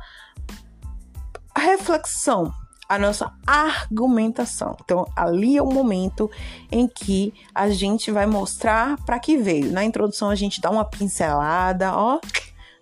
reflexão 1.58 2.54
a 2.88 3.00
nossa 3.00 3.32
argumentação. 3.46 4.76
Então, 4.84 5.08
ali 5.16 5.58
é 5.58 5.62
o 5.62 5.72
momento 5.72 6.30
em 6.72 6.88
que 6.88 7.32
a 7.54 7.70
gente 7.70 8.10
vai 8.10 8.26
mostrar 8.26 8.98
para 9.06 9.20
que 9.20 9.38
veio. 9.38 9.72
Na 9.72 9.84
introdução, 9.84 10.32
a 10.32 10.36
gente 10.36 10.60
dá 10.60 10.72
uma 10.72 10.84
pincelada, 10.84 11.96
ó, 11.96 12.20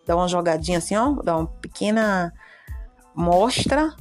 dá 0.06 0.16
uma 0.16 0.30
jogadinha 0.30 0.78
assim, 0.78 0.96
ó, 0.96 1.12
dá 1.22 1.38
uma 1.38 1.48
pequena 1.48 2.34
mostra 3.14 3.94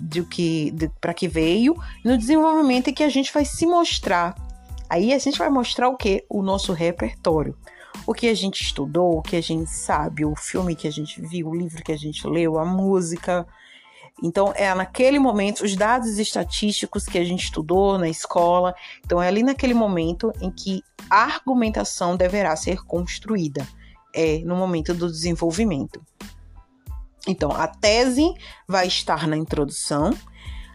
de 0.00 0.22
que 0.22 0.74
para 1.00 1.14
que 1.14 1.28
veio. 1.28 1.76
No 2.04 2.16
desenvolvimento 2.16 2.88
é 2.88 2.92
que 2.92 3.04
a 3.04 3.08
gente 3.08 3.32
vai 3.32 3.44
se 3.44 3.66
mostrar. 3.66 4.34
Aí 4.88 5.12
a 5.12 5.18
gente 5.18 5.38
vai 5.38 5.50
mostrar 5.50 5.88
o 5.88 5.96
que? 5.96 6.24
O 6.28 6.42
nosso 6.42 6.72
repertório. 6.72 7.56
O 8.06 8.12
que 8.12 8.28
a 8.28 8.34
gente 8.34 8.62
estudou, 8.62 9.18
o 9.18 9.22
que 9.22 9.36
a 9.36 9.40
gente 9.40 9.70
sabe, 9.70 10.24
o 10.24 10.36
filme 10.36 10.76
que 10.76 10.86
a 10.86 10.92
gente 10.92 11.20
viu, 11.20 11.48
o 11.48 11.54
livro 11.54 11.82
que 11.82 11.92
a 11.92 11.96
gente 11.96 12.26
leu, 12.26 12.58
a 12.58 12.64
música, 12.64 13.46
então, 14.22 14.52
é 14.56 14.72
naquele 14.74 15.18
momento, 15.18 15.62
os 15.62 15.76
dados 15.76 16.18
estatísticos 16.18 17.04
que 17.04 17.18
a 17.18 17.24
gente 17.24 17.44
estudou 17.44 17.98
na 17.98 18.08
escola. 18.08 18.74
Então, 19.04 19.22
é 19.22 19.28
ali 19.28 19.42
naquele 19.42 19.74
momento 19.74 20.32
em 20.40 20.50
que 20.50 20.82
a 21.10 21.24
argumentação 21.24 22.16
deverá 22.16 22.56
ser 22.56 22.82
construída. 22.84 23.66
É 24.14 24.38
no 24.38 24.56
momento 24.56 24.94
do 24.94 25.10
desenvolvimento. 25.10 26.00
Então, 27.26 27.50
a 27.50 27.66
tese 27.66 28.32
vai 28.68 28.86
estar 28.86 29.26
na 29.26 29.36
introdução, 29.36 30.16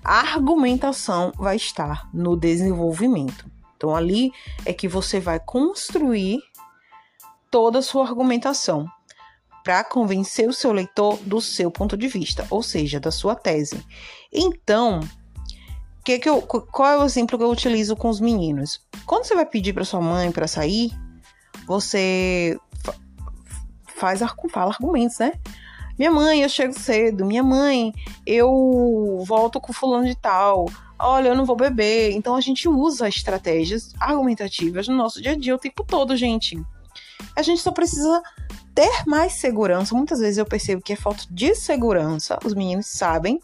a 0.04 0.20
argumentação 0.20 1.32
vai 1.38 1.56
estar 1.56 2.10
no 2.14 2.36
desenvolvimento. 2.36 3.50
Então, 3.78 3.96
ali 3.96 4.32
é 4.66 4.74
que 4.74 4.88
você 4.88 5.20
vai 5.20 5.40
construir 5.40 6.40
toda 7.50 7.80
a 7.80 7.82
sua 7.82 8.08
argumentação 8.08 8.86
para 9.64 9.84
convencer 9.84 10.48
o 10.48 10.54
seu 10.54 10.72
leitor 10.72 11.18
do 11.24 11.40
seu 11.40 11.70
ponto 11.70 11.96
de 11.96 12.08
vista, 12.08 12.46
ou 12.50 12.64
seja, 12.64 13.00
da 13.00 13.12
sua 13.12 13.36
tese. 13.36 13.86
Então, 14.32 15.02
que 16.04 16.18
que 16.18 16.28
eu, 16.30 16.42
qual 16.42 16.90
é 16.90 16.98
o 16.98 17.06
exemplo 17.06 17.38
que 17.38 17.44
eu 17.44 17.50
utilizo 17.50 17.96
com 17.96 18.10
os 18.10 18.20
meninos? 18.20 18.84
Quando 19.06 19.26
você 19.26 19.36
vai 19.36 19.46
pedir 19.46 19.74
para 19.74 19.86
sua 19.86 20.02
mãe 20.02 20.32
para 20.32 20.48
sair, 20.48 20.92
você 21.68 22.58
faz 23.96 24.22
fala 24.52 24.72
argumentos, 24.72 25.20
né? 25.20 25.34
Minha 26.02 26.10
mãe, 26.10 26.42
eu 26.42 26.50
chego 26.50 26.74
cedo. 26.74 27.24
Minha 27.24 27.44
mãe, 27.44 27.94
eu 28.26 29.24
volto 29.24 29.62
com 29.62 29.72
fulano 29.72 30.08
de 30.08 30.16
tal. 30.16 30.66
Olha, 30.98 31.28
eu 31.28 31.36
não 31.36 31.46
vou 31.46 31.56
beber. 31.56 32.14
Então 32.14 32.36
a 32.36 32.42
gente 32.42 32.68
usa 32.68 33.08
estratégias 33.08 33.94
argumentativas 34.00 34.88
no 34.88 34.96
nosso 34.96 35.22
dia 35.22 35.34
a 35.34 35.38
dia 35.38 35.54
o 35.54 35.60
tempo 35.60 35.84
todo, 35.84 36.18
gente. 36.18 36.60
A 37.36 37.44
gente 37.44 37.62
só 37.62 37.72
precisa 37.72 38.20
ter 38.74 39.04
mais 39.06 39.34
segurança. 39.34 39.94
Muitas 39.94 40.18
vezes 40.18 40.40
eu 40.40 40.46
percebo 40.48 40.82
que 40.82 40.94
é 40.94 40.96
falta 40.96 41.24
de 41.30 41.54
segurança. 41.54 42.40
Os 42.44 42.56
meninos 42.56 42.88
sabem, 42.88 43.40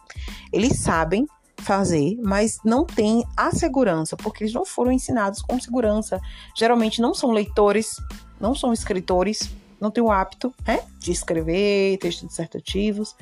eles 0.51 0.79
sabem 0.79 1.27
fazer, 1.57 2.17
mas 2.23 2.57
não 2.65 2.85
tem 2.85 3.23
a 3.37 3.51
segurança, 3.51 4.17
porque 4.17 4.43
eles 4.43 4.53
não 4.55 4.65
foram 4.65 4.91
ensinados 4.91 5.43
com 5.43 5.61
segurança. 5.61 6.19
Geralmente 6.57 7.03
não 7.03 7.13
são 7.13 7.29
leitores, 7.29 7.97
não 8.41 8.55
são 8.55 8.73
escritores, 8.73 9.47
não 9.79 9.91
têm 9.91 10.03
o 10.03 10.11
hábito 10.11 10.53
né, 10.65 10.81
de 10.99 11.11
escrever 11.11 11.97
textos 11.97 12.27
dissertativos, 12.27 13.15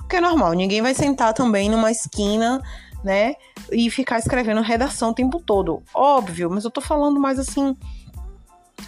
o 0.00 0.08
que 0.08 0.16
é 0.16 0.20
normal. 0.20 0.52
Ninguém 0.52 0.82
vai 0.82 0.94
sentar 0.94 1.32
também 1.34 1.68
numa 1.68 1.90
esquina, 1.90 2.60
né, 3.02 3.34
e 3.72 3.90
ficar 3.90 4.18
escrevendo 4.18 4.60
redação 4.60 5.10
o 5.10 5.14
tempo 5.14 5.40
todo. 5.40 5.82
Óbvio, 5.94 6.50
mas 6.50 6.64
eu 6.64 6.70
tô 6.70 6.80
falando 6.80 7.18
mais 7.18 7.38
assim 7.38 7.76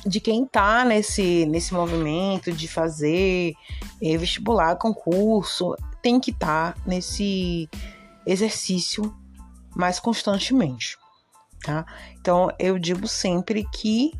de 0.07 0.21
quem 0.21 0.45
está 0.45 0.85
nesse, 0.85 1.47
nesse 1.47 1.73
movimento 1.73 2.53
de 2.53 2.67
fazer 2.67 3.55
é, 4.03 4.17
vestibular, 4.17 4.77
concurso, 4.77 5.77
tem 6.01 6.19
que 6.19 6.31
estar 6.31 6.75
tá 6.75 6.81
nesse 6.87 7.69
exercício 8.27 9.15
mais 9.75 10.01
constantemente, 10.01 10.97
tá? 11.63 11.87
Então 12.21 12.51
eu 12.59 12.79
digo 12.79 13.07
sempre 13.07 13.65
que 13.73 14.13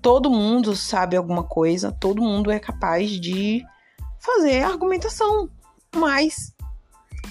todo 0.00 0.30
mundo 0.30 0.76
sabe 0.76 1.16
alguma 1.16 1.42
coisa, 1.42 1.92
todo 1.92 2.22
mundo 2.22 2.50
é 2.50 2.58
capaz 2.58 3.10
de 3.10 3.64
fazer 4.18 4.62
argumentação, 4.62 5.48
mas 5.94 6.54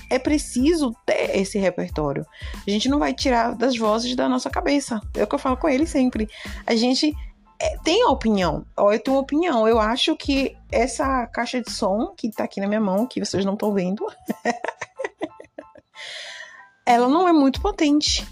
é 0.10 0.18
preciso 0.18 0.96
ter 1.06 1.38
esse 1.38 1.58
repertório. 1.58 2.26
A 2.66 2.70
gente 2.70 2.90
não 2.90 3.00
vai 3.00 3.14
tirar 3.14 3.56
das 3.56 3.78
vozes 3.78 4.16
da 4.16 4.30
nossa 4.30 4.50
cabeça. 4.50 5.02
É 5.16 5.24
o 5.24 5.28
que 5.28 5.36
eu 5.36 5.40
falo 5.40 5.58
com 5.58 5.68
ele 5.68 5.86
sempre. 5.86 6.30
A 6.66 6.76
gente 6.76 7.14
é, 7.60 7.78
tem 7.84 8.04
a 8.04 8.10
opinião. 8.10 8.66
Ó, 8.76 8.92
eu 8.92 9.00
tenho 9.00 9.16
uma 9.16 9.24
opinião. 9.24 9.68
Eu 9.68 9.80
acho 9.80 10.16
que 10.16 10.56
essa 10.72 11.28
caixa 11.28 11.62
de 11.62 11.72
som 11.72 12.14
que 12.16 12.32
tá 12.32 12.44
aqui 12.44 12.62
na 12.62 12.68
minha 12.68 12.82
mão, 12.82 13.06
que 13.06 13.24
vocês 13.24 13.44
não 13.44 13.54
estão 13.54 13.74
vendo, 13.74 14.06
ela 16.86 17.08
não 17.08 17.28
é 17.28 17.34
muito 17.34 17.62
potente. 17.62 18.26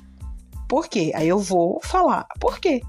Por 0.68 0.88
quê? 0.88 1.12
Aí 1.14 1.28
eu 1.28 1.40
vou 1.40 1.80
falar. 1.84 2.26
Por 2.40 2.60
quê? 2.60 2.82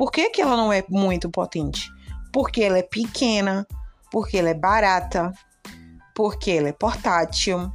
Por 0.00 0.10
que, 0.10 0.30
que 0.30 0.40
ela 0.40 0.56
não 0.56 0.72
é 0.72 0.82
muito 0.88 1.28
potente? 1.28 1.92
Porque 2.32 2.62
ela 2.62 2.78
é 2.78 2.82
pequena, 2.82 3.66
porque 4.10 4.38
ela 4.38 4.48
é 4.48 4.54
barata, 4.54 5.30
porque 6.14 6.52
ela 6.52 6.70
é 6.70 6.72
portátil, 6.72 7.70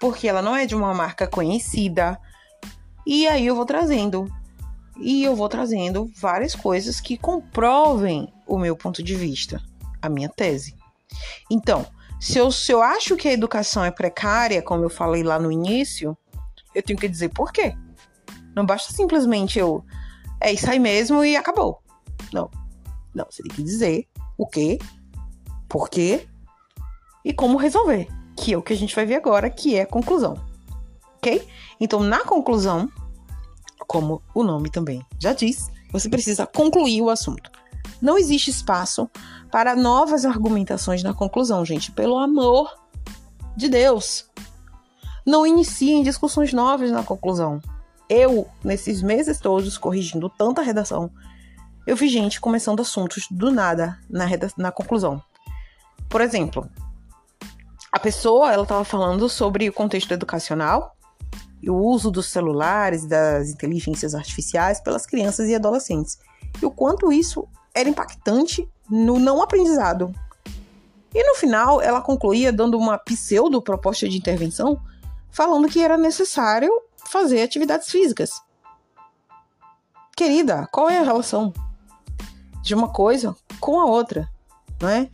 porque 0.00 0.26
ela 0.26 0.40
não 0.40 0.56
é 0.56 0.64
de 0.64 0.74
uma 0.74 0.94
marca 0.94 1.26
conhecida. 1.26 2.18
E 3.06 3.28
aí 3.28 3.46
eu 3.46 3.54
vou 3.54 3.66
trazendo. 3.66 4.24
E 4.98 5.22
eu 5.22 5.36
vou 5.36 5.50
trazendo 5.50 6.10
várias 6.16 6.54
coisas 6.54 6.98
que 6.98 7.18
comprovem 7.18 8.32
o 8.46 8.56
meu 8.56 8.74
ponto 8.74 9.02
de 9.02 9.14
vista, 9.14 9.60
a 10.00 10.08
minha 10.08 10.30
tese. 10.30 10.74
Então, 11.50 11.84
se 12.18 12.38
eu, 12.38 12.50
se 12.50 12.72
eu 12.72 12.80
acho 12.80 13.16
que 13.16 13.28
a 13.28 13.34
educação 13.34 13.84
é 13.84 13.90
precária, 13.90 14.62
como 14.62 14.82
eu 14.82 14.88
falei 14.88 15.22
lá 15.22 15.38
no 15.38 15.52
início, 15.52 16.16
eu 16.74 16.82
tenho 16.82 16.98
que 16.98 17.06
dizer 17.06 17.28
por 17.34 17.52
quê. 17.52 17.76
Não 18.54 18.64
basta 18.64 18.94
simplesmente 18.94 19.58
eu. 19.58 19.84
É 20.40 20.52
isso 20.52 20.70
aí 20.70 20.78
mesmo 20.78 21.24
e 21.24 21.36
acabou. 21.36 21.82
Não. 22.32 22.50
Não, 23.14 23.26
você 23.30 23.42
tem 23.42 23.52
que 23.52 23.62
dizer 23.62 24.06
o 24.36 24.46
quê, 24.46 24.78
por 25.68 25.88
quê 25.88 26.26
e 27.24 27.32
como 27.32 27.56
resolver, 27.56 28.08
que 28.36 28.52
é 28.52 28.56
o 28.56 28.62
que 28.62 28.72
a 28.72 28.76
gente 28.76 28.94
vai 28.94 29.06
ver 29.06 29.16
agora, 29.16 29.48
que 29.48 29.74
é 29.74 29.82
a 29.82 29.86
conclusão. 29.86 30.34
Ok? 31.16 31.46
Então, 31.80 32.00
na 32.00 32.24
conclusão, 32.24 32.88
como 33.86 34.22
o 34.34 34.42
nome 34.42 34.70
também 34.70 35.04
já 35.18 35.32
diz, 35.32 35.70
você 35.90 36.08
precisa 36.08 36.46
concluir 36.46 37.02
o 37.02 37.10
assunto. 37.10 37.50
Não 38.00 38.18
existe 38.18 38.50
espaço 38.50 39.10
para 39.50 39.74
novas 39.74 40.24
argumentações 40.24 41.02
na 41.02 41.14
conclusão, 41.14 41.64
gente. 41.64 41.90
Pelo 41.90 42.18
amor 42.18 42.76
de 43.56 43.68
Deus. 43.68 44.30
Não 45.24 45.46
iniciem 45.46 46.02
discussões 46.02 46.52
novas 46.52 46.90
na 46.90 47.02
conclusão. 47.02 47.60
Eu, 48.08 48.46
nesses 48.62 49.02
meses 49.02 49.40
todos, 49.40 49.76
corrigindo 49.76 50.28
tanta 50.28 50.62
redação, 50.62 51.10
eu 51.86 51.96
vi 51.96 52.08
gente 52.08 52.40
começando 52.40 52.80
assuntos 52.80 53.26
do 53.30 53.50
nada 53.50 53.98
na, 54.08 54.26
na 54.56 54.72
conclusão. 54.72 55.22
Por 56.08 56.20
exemplo, 56.20 56.68
a 57.90 57.98
pessoa 57.98 58.52
ela 58.52 58.62
estava 58.62 58.84
falando 58.84 59.28
sobre 59.28 59.68
o 59.68 59.72
contexto 59.72 60.12
educacional 60.12 60.96
e 61.62 61.70
o 61.70 61.76
uso 61.76 62.10
dos 62.10 62.26
celulares, 62.26 63.06
das 63.06 63.50
inteligências 63.50 64.14
artificiais 64.14 64.80
pelas 64.80 65.06
crianças 65.06 65.48
e 65.48 65.54
adolescentes. 65.54 66.18
E 66.60 66.66
o 66.66 66.70
quanto 66.70 67.12
isso 67.12 67.48
era 67.74 67.88
impactante 67.88 68.68
no 68.88 69.18
não 69.18 69.42
aprendizado. 69.42 70.12
E 71.14 71.24
no 71.24 71.34
final, 71.34 71.80
ela 71.80 72.00
concluía 72.00 72.52
dando 72.52 72.76
uma 72.76 72.98
pseudo 72.98 73.62
proposta 73.62 74.08
de 74.08 74.18
intervenção, 74.18 74.80
falando 75.30 75.68
que 75.68 75.82
era 75.82 75.96
necessário 75.96 76.70
fazer 77.08 77.42
atividades 77.42 77.88
físicas. 77.88 78.30
Querida, 80.16 80.66
qual 80.72 80.88
é 80.88 80.98
a 80.98 81.02
relação 81.02 81.52
de 82.62 82.74
uma 82.74 82.92
coisa 82.92 83.36
com 83.60 83.80
a 83.80 83.84
outra, 83.84 84.28
não 84.80 84.88
é? 84.88 85.10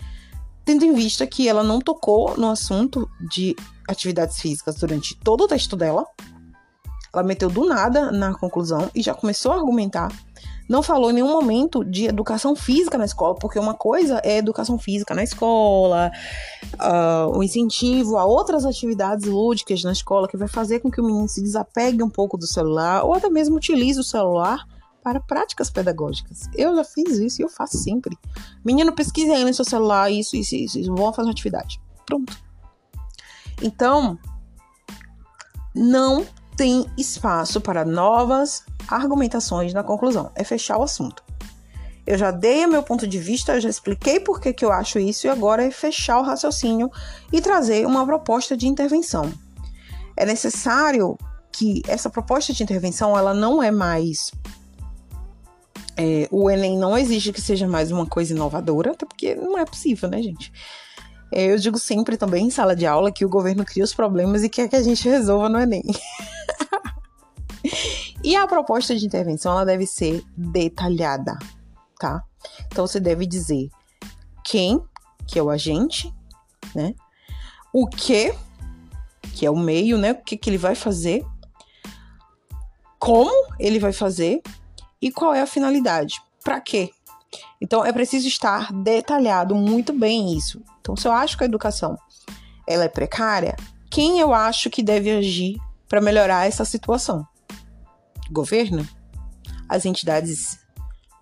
tendo 0.64 0.84
em 0.84 0.94
vista 0.94 1.26
que 1.26 1.48
ela 1.48 1.62
não 1.62 1.80
tocou 1.80 2.36
no 2.36 2.50
assunto 2.50 3.08
de 3.20 3.56
atividades 3.88 4.40
físicas 4.40 4.76
durante 4.76 5.16
todo 5.16 5.44
o 5.44 5.48
texto 5.48 5.76
dela. 5.76 6.06
Ela 7.12 7.22
meteu 7.22 7.50
do 7.50 7.66
nada 7.66 8.10
na 8.10 8.34
conclusão 8.34 8.90
e 8.94 9.02
já 9.02 9.12
começou 9.12 9.52
a 9.52 9.56
argumentar. 9.56 10.10
Não 10.72 10.82
falou 10.82 11.10
em 11.10 11.12
nenhum 11.12 11.30
momento 11.30 11.84
de 11.84 12.06
educação 12.06 12.56
física 12.56 12.96
na 12.96 13.04
escola, 13.04 13.34
porque 13.34 13.58
uma 13.58 13.74
coisa 13.74 14.22
é 14.24 14.38
educação 14.38 14.78
física 14.78 15.14
na 15.14 15.22
escola, 15.22 16.10
uh, 16.76 17.36
o 17.36 17.42
incentivo 17.42 18.16
a 18.16 18.24
outras 18.24 18.64
atividades 18.64 19.26
lúdicas 19.26 19.84
na 19.84 19.92
escola 19.92 20.26
que 20.26 20.34
vai 20.34 20.48
fazer 20.48 20.80
com 20.80 20.90
que 20.90 20.98
o 20.98 21.04
menino 21.04 21.28
se 21.28 21.42
desapegue 21.42 22.02
um 22.02 22.08
pouco 22.08 22.38
do 22.38 22.46
celular, 22.46 23.04
ou 23.04 23.12
até 23.12 23.28
mesmo 23.28 23.56
utilize 23.56 24.00
o 24.00 24.02
celular 24.02 24.66
para 25.04 25.20
práticas 25.20 25.68
pedagógicas. 25.68 26.48
Eu 26.54 26.74
já 26.74 26.84
fiz 26.84 27.18
isso 27.18 27.42
e 27.42 27.44
eu 27.44 27.50
faço 27.50 27.76
sempre. 27.76 28.16
Menino, 28.64 28.94
pesquise 28.94 29.30
aí 29.30 29.44
no 29.44 29.52
seu 29.52 29.66
celular 29.66 30.10
isso, 30.10 30.34
isso, 30.36 30.56
isso, 30.56 30.78
isso. 30.78 30.94
Vou 30.94 31.12
fazer 31.12 31.26
uma 31.26 31.32
atividade. 31.32 31.78
Pronto. 32.06 32.34
Então, 33.60 34.18
não 35.74 36.26
tem 36.56 36.86
espaço 36.96 37.60
para 37.60 37.84
novas 37.84 38.64
argumentações 38.88 39.72
na 39.72 39.82
conclusão. 39.82 40.30
É 40.34 40.44
fechar 40.44 40.78
o 40.78 40.82
assunto. 40.82 41.22
Eu 42.06 42.18
já 42.18 42.30
dei 42.30 42.66
meu 42.66 42.82
ponto 42.82 43.06
de 43.06 43.18
vista, 43.18 43.60
já 43.60 43.68
expliquei 43.68 44.18
por 44.18 44.40
que, 44.40 44.52
que 44.52 44.64
eu 44.64 44.72
acho 44.72 44.98
isso 44.98 45.26
e 45.26 45.30
agora 45.30 45.64
é 45.64 45.70
fechar 45.70 46.18
o 46.18 46.22
raciocínio 46.22 46.90
e 47.32 47.40
trazer 47.40 47.86
uma 47.86 48.04
proposta 48.04 48.56
de 48.56 48.66
intervenção. 48.66 49.32
É 50.16 50.26
necessário 50.26 51.16
que 51.52 51.82
essa 51.86 52.10
proposta 52.10 52.52
de 52.52 52.62
intervenção 52.62 53.16
ela 53.16 53.32
não 53.32 53.62
é 53.62 53.70
mais 53.70 54.32
é, 55.96 56.26
o 56.30 56.50
Enem 56.50 56.78
não 56.78 56.96
exige 56.96 57.32
que 57.32 57.40
seja 57.40 57.68
mais 57.68 57.90
uma 57.90 58.06
coisa 58.06 58.32
inovadora, 58.32 58.92
até 58.92 59.04
porque 59.04 59.34
não 59.34 59.58
é 59.58 59.64
possível, 59.64 60.08
né, 60.08 60.22
gente? 60.22 60.52
É, 61.30 61.52
eu 61.52 61.56
digo 61.56 61.78
sempre 61.78 62.16
também 62.16 62.46
em 62.46 62.50
sala 62.50 62.74
de 62.74 62.86
aula 62.86 63.12
que 63.12 63.24
o 63.24 63.28
governo 63.28 63.64
cria 63.64 63.84
os 63.84 63.94
problemas 63.94 64.42
e 64.42 64.48
quer 64.48 64.68
que 64.68 64.76
a 64.76 64.82
gente 64.82 65.08
resolva 65.08 65.48
no 65.48 65.58
Enem. 65.58 65.82
e 68.22 68.36
a 68.36 68.46
proposta 68.46 68.94
de 68.94 69.04
intervenção 69.04 69.52
ela 69.52 69.64
deve 69.64 69.86
ser 69.86 70.24
detalhada, 70.36 71.38
tá? 71.98 72.22
Então 72.66 72.86
você 72.86 73.00
deve 73.00 73.26
dizer 73.26 73.68
quem, 74.44 74.82
que 75.26 75.38
é 75.38 75.42
o 75.42 75.50
agente, 75.50 76.12
né? 76.74 76.94
O 77.72 77.86
que, 77.86 78.34
que 79.34 79.46
é 79.46 79.50
o 79.50 79.56
meio, 79.56 79.98
né? 79.98 80.12
O 80.12 80.22
que, 80.22 80.36
que 80.36 80.50
ele 80.50 80.58
vai 80.58 80.74
fazer, 80.74 81.24
como 82.98 83.32
ele 83.58 83.78
vai 83.78 83.92
fazer 83.92 84.42
e 85.00 85.10
qual 85.10 85.34
é 85.34 85.40
a 85.40 85.46
finalidade? 85.46 86.20
Para 86.44 86.60
quê? 86.60 86.90
Então 87.60 87.84
é 87.84 87.92
preciso 87.92 88.28
estar 88.28 88.72
detalhado 88.72 89.54
muito 89.54 89.92
bem 89.92 90.36
isso. 90.36 90.62
Então, 90.80 90.96
se 90.96 91.06
eu 91.06 91.12
acho 91.12 91.36
que 91.36 91.44
a 91.44 91.46
educação 91.46 91.96
ela 92.66 92.84
é 92.84 92.88
precária, 92.88 93.56
quem 93.90 94.20
eu 94.20 94.32
acho 94.32 94.70
que 94.70 94.82
deve 94.82 95.10
agir 95.10 95.56
para 95.88 96.00
melhorar 96.00 96.46
essa 96.46 96.64
situação? 96.64 97.26
Governo? 98.32 98.86
As 99.68 99.84
entidades, 99.86 100.58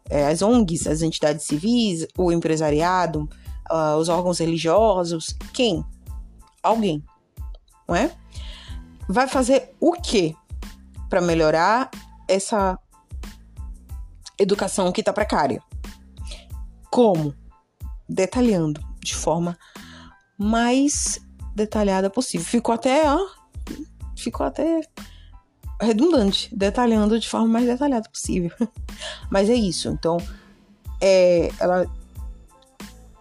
é, 0.08 0.26
as 0.26 0.42
ONGs, 0.42 0.86
as 0.86 1.02
entidades 1.02 1.44
civis, 1.44 2.06
o 2.16 2.32
empresariado, 2.32 3.28
uh, 3.70 3.96
os 3.96 4.08
órgãos 4.08 4.38
religiosos? 4.38 5.36
Quem? 5.52 5.84
Alguém, 6.62 7.02
não 7.88 7.94
é? 7.94 8.10
Vai 9.08 9.26
fazer 9.28 9.74
o 9.80 9.92
que 9.92 10.36
para 11.08 11.20
melhorar 11.20 11.90
essa 12.28 12.78
educação 14.38 14.92
que 14.92 15.00
está 15.00 15.12
precária. 15.12 15.62
Como? 16.90 17.34
Detalhando 18.08 18.80
de 19.02 19.14
forma 19.14 19.56
mais 20.38 21.20
detalhada 21.54 22.08
possível. 22.08 22.46
Ficou 22.46 22.74
até, 22.74 23.02
ó, 23.12 23.18
ficou 24.16 24.46
até 24.46 24.80
redundante, 25.80 26.54
detalhando 26.54 27.18
de 27.18 27.28
forma 27.28 27.48
mais 27.48 27.66
detalhada 27.66 28.08
possível. 28.08 28.50
Mas 29.30 29.48
é 29.48 29.54
isso. 29.54 29.88
Então, 29.88 30.18
é, 31.00 31.50
ela, 31.58 31.86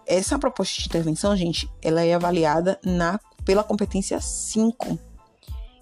essa 0.06 0.38
proposta 0.38 0.80
de 0.80 0.86
intervenção, 0.86 1.36
gente, 1.36 1.70
ela 1.82 2.02
é 2.02 2.14
avaliada 2.14 2.78
na, 2.84 3.18
pela 3.44 3.64
competência 3.64 4.20
5 4.20 4.98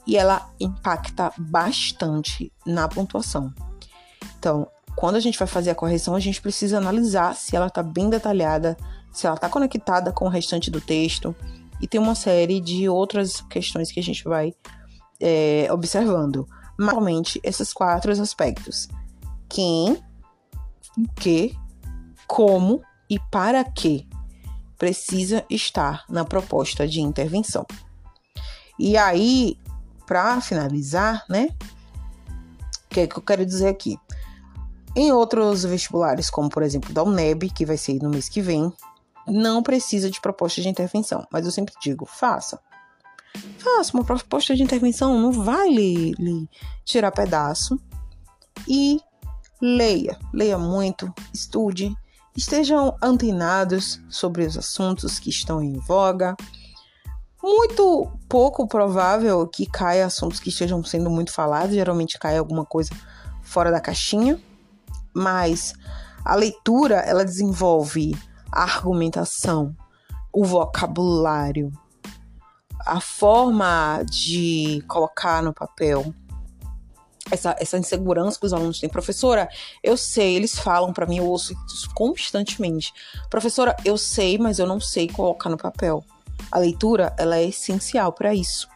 e 0.06 0.16
ela 0.16 0.50
impacta 0.58 1.32
bastante 1.36 2.52
na 2.64 2.88
pontuação. 2.88 3.52
Então, 4.38 4.68
quando 4.96 5.16
a 5.16 5.20
gente 5.20 5.38
vai 5.38 5.46
fazer 5.46 5.70
a 5.70 5.74
correção, 5.74 6.14
a 6.14 6.20
gente 6.20 6.40
precisa 6.40 6.78
analisar 6.78 7.34
se 7.34 7.54
ela 7.54 7.66
está 7.66 7.82
bem 7.82 8.08
detalhada, 8.08 8.76
se 9.12 9.26
ela 9.26 9.36
está 9.36 9.48
conectada 9.48 10.12
com 10.12 10.24
o 10.24 10.28
restante 10.28 10.70
do 10.70 10.80
texto. 10.80 11.36
E 11.80 11.86
tem 11.86 12.00
uma 12.00 12.14
série 12.14 12.60
de 12.60 12.88
outras 12.88 13.40
questões 13.42 13.92
que 13.92 14.00
a 14.00 14.02
gente 14.02 14.24
vai 14.24 14.52
é, 15.20 15.68
observando. 15.70 16.48
Normalmente, 16.78 17.40
esses 17.42 17.72
quatro 17.72 18.12
aspectos: 18.12 18.88
quem, 19.48 19.92
o 20.96 21.12
que, 21.16 21.56
como 22.26 22.82
e 23.10 23.18
para 23.30 23.64
que 23.64 24.08
precisa 24.78 25.44
estar 25.50 26.04
na 26.08 26.24
proposta 26.24 26.86
de 26.86 27.00
intervenção. 27.00 27.66
E 28.78 28.96
aí, 28.96 29.58
para 30.06 30.40
finalizar, 30.40 31.24
né? 31.28 31.48
O 32.84 32.88
que, 32.88 33.00
é 33.00 33.06
que 33.06 33.16
eu 33.16 33.22
quero 33.22 33.44
dizer 33.44 33.68
aqui? 33.68 33.98
Em 34.94 35.12
outros 35.12 35.64
vestibulares, 35.64 36.30
como 36.30 36.48
por 36.48 36.62
exemplo 36.62 36.92
da 36.92 37.02
UNEB, 37.02 37.50
que 37.50 37.66
vai 37.66 37.76
ser 37.76 38.00
no 38.00 38.08
mês 38.08 38.28
que 38.28 38.40
vem, 38.40 38.72
não 39.26 39.62
precisa 39.62 40.10
de 40.10 40.20
proposta 40.20 40.62
de 40.62 40.68
intervenção, 40.68 41.26
mas 41.30 41.44
eu 41.44 41.52
sempre 41.52 41.74
digo, 41.82 42.06
faça. 42.06 42.58
Faça 43.58 43.96
uma 43.96 44.04
proposta 44.04 44.54
de 44.54 44.62
intervenção, 44.62 45.20
não 45.20 45.32
vai 45.32 45.68
lhe, 45.68 46.12
lhe 46.18 46.48
tirar 46.84 47.10
pedaço. 47.12 47.78
E 48.66 49.00
leia, 49.60 50.18
leia 50.32 50.58
muito, 50.58 51.12
estude 51.32 51.96
estejam 52.38 52.96
antenados 53.02 54.00
sobre 54.08 54.46
os 54.46 54.56
assuntos 54.56 55.18
que 55.18 55.28
estão 55.28 55.60
em 55.60 55.72
voga. 55.72 56.36
Muito 57.42 58.12
pouco 58.28 58.68
provável 58.68 59.44
que 59.48 59.66
caia 59.66 60.06
assuntos 60.06 60.38
que 60.38 60.48
estejam 60.48 60.82
sendo 60.84 61.10
muito 61.10 61.32
falados, 61.32 61.74
geralmente 61.74 62.16
cai 62.16 62.38
alguma 62.38 62.64
coisa 62.64 62.92
fora 63.42 63.72
da 63.72 63.80
caixinha, 63.80 64.40
mas 65.12 65.74
a 66.24 66.36
leitura 66.36 66.96
ela 67.00 67.24
desenvolve 67.24 68.16
a 68.52 68.62
argumentação, 68.62 69.74
o 70.32 70.44
vocabulário, 70.44 71.72
a 72.88 73.00
forma 73.00 74.02
de 74.10 74.82
colocar 74.88 75.42
no 75.42 75.52
papel 75.52 76.14
essa, 77.30 77.54
essa 77.60 77.76
insegurança 77.76 78.40
que 78.40 78.46
os 78.46 78.52
alunos 78.54 78.80
têm. 78.80 78.88
Professora, 78.88 79.46
eu 79.82 79.94
sei, 79.96 80.34
eles 80.34 80.58
falam 80.58 80.92
para 80.92 81.04
mim, 81.04 81.18
eu 81.18 81.26
ouço 81.26 81.54
isso 81.66 81.90
constantemente. 81.94 82.92
Professora, 83.28 83.76
eu 83.84 83.98
sei, 83.98 84.38
mas 84.38 84.58
eu 84.58 84.66
não 84.66 84.80
sei 84.80 85.06
colocar 85.06 85.50
no 85.50 85.58
papel. 85.58 86.02
A 86.50 86.58
leitura, 86.58 87.14
ela 87.18 87.36
é 87.36 87.44
essencial 87.44 88.10
para 88.10 88.34
isso, 88.34 88.66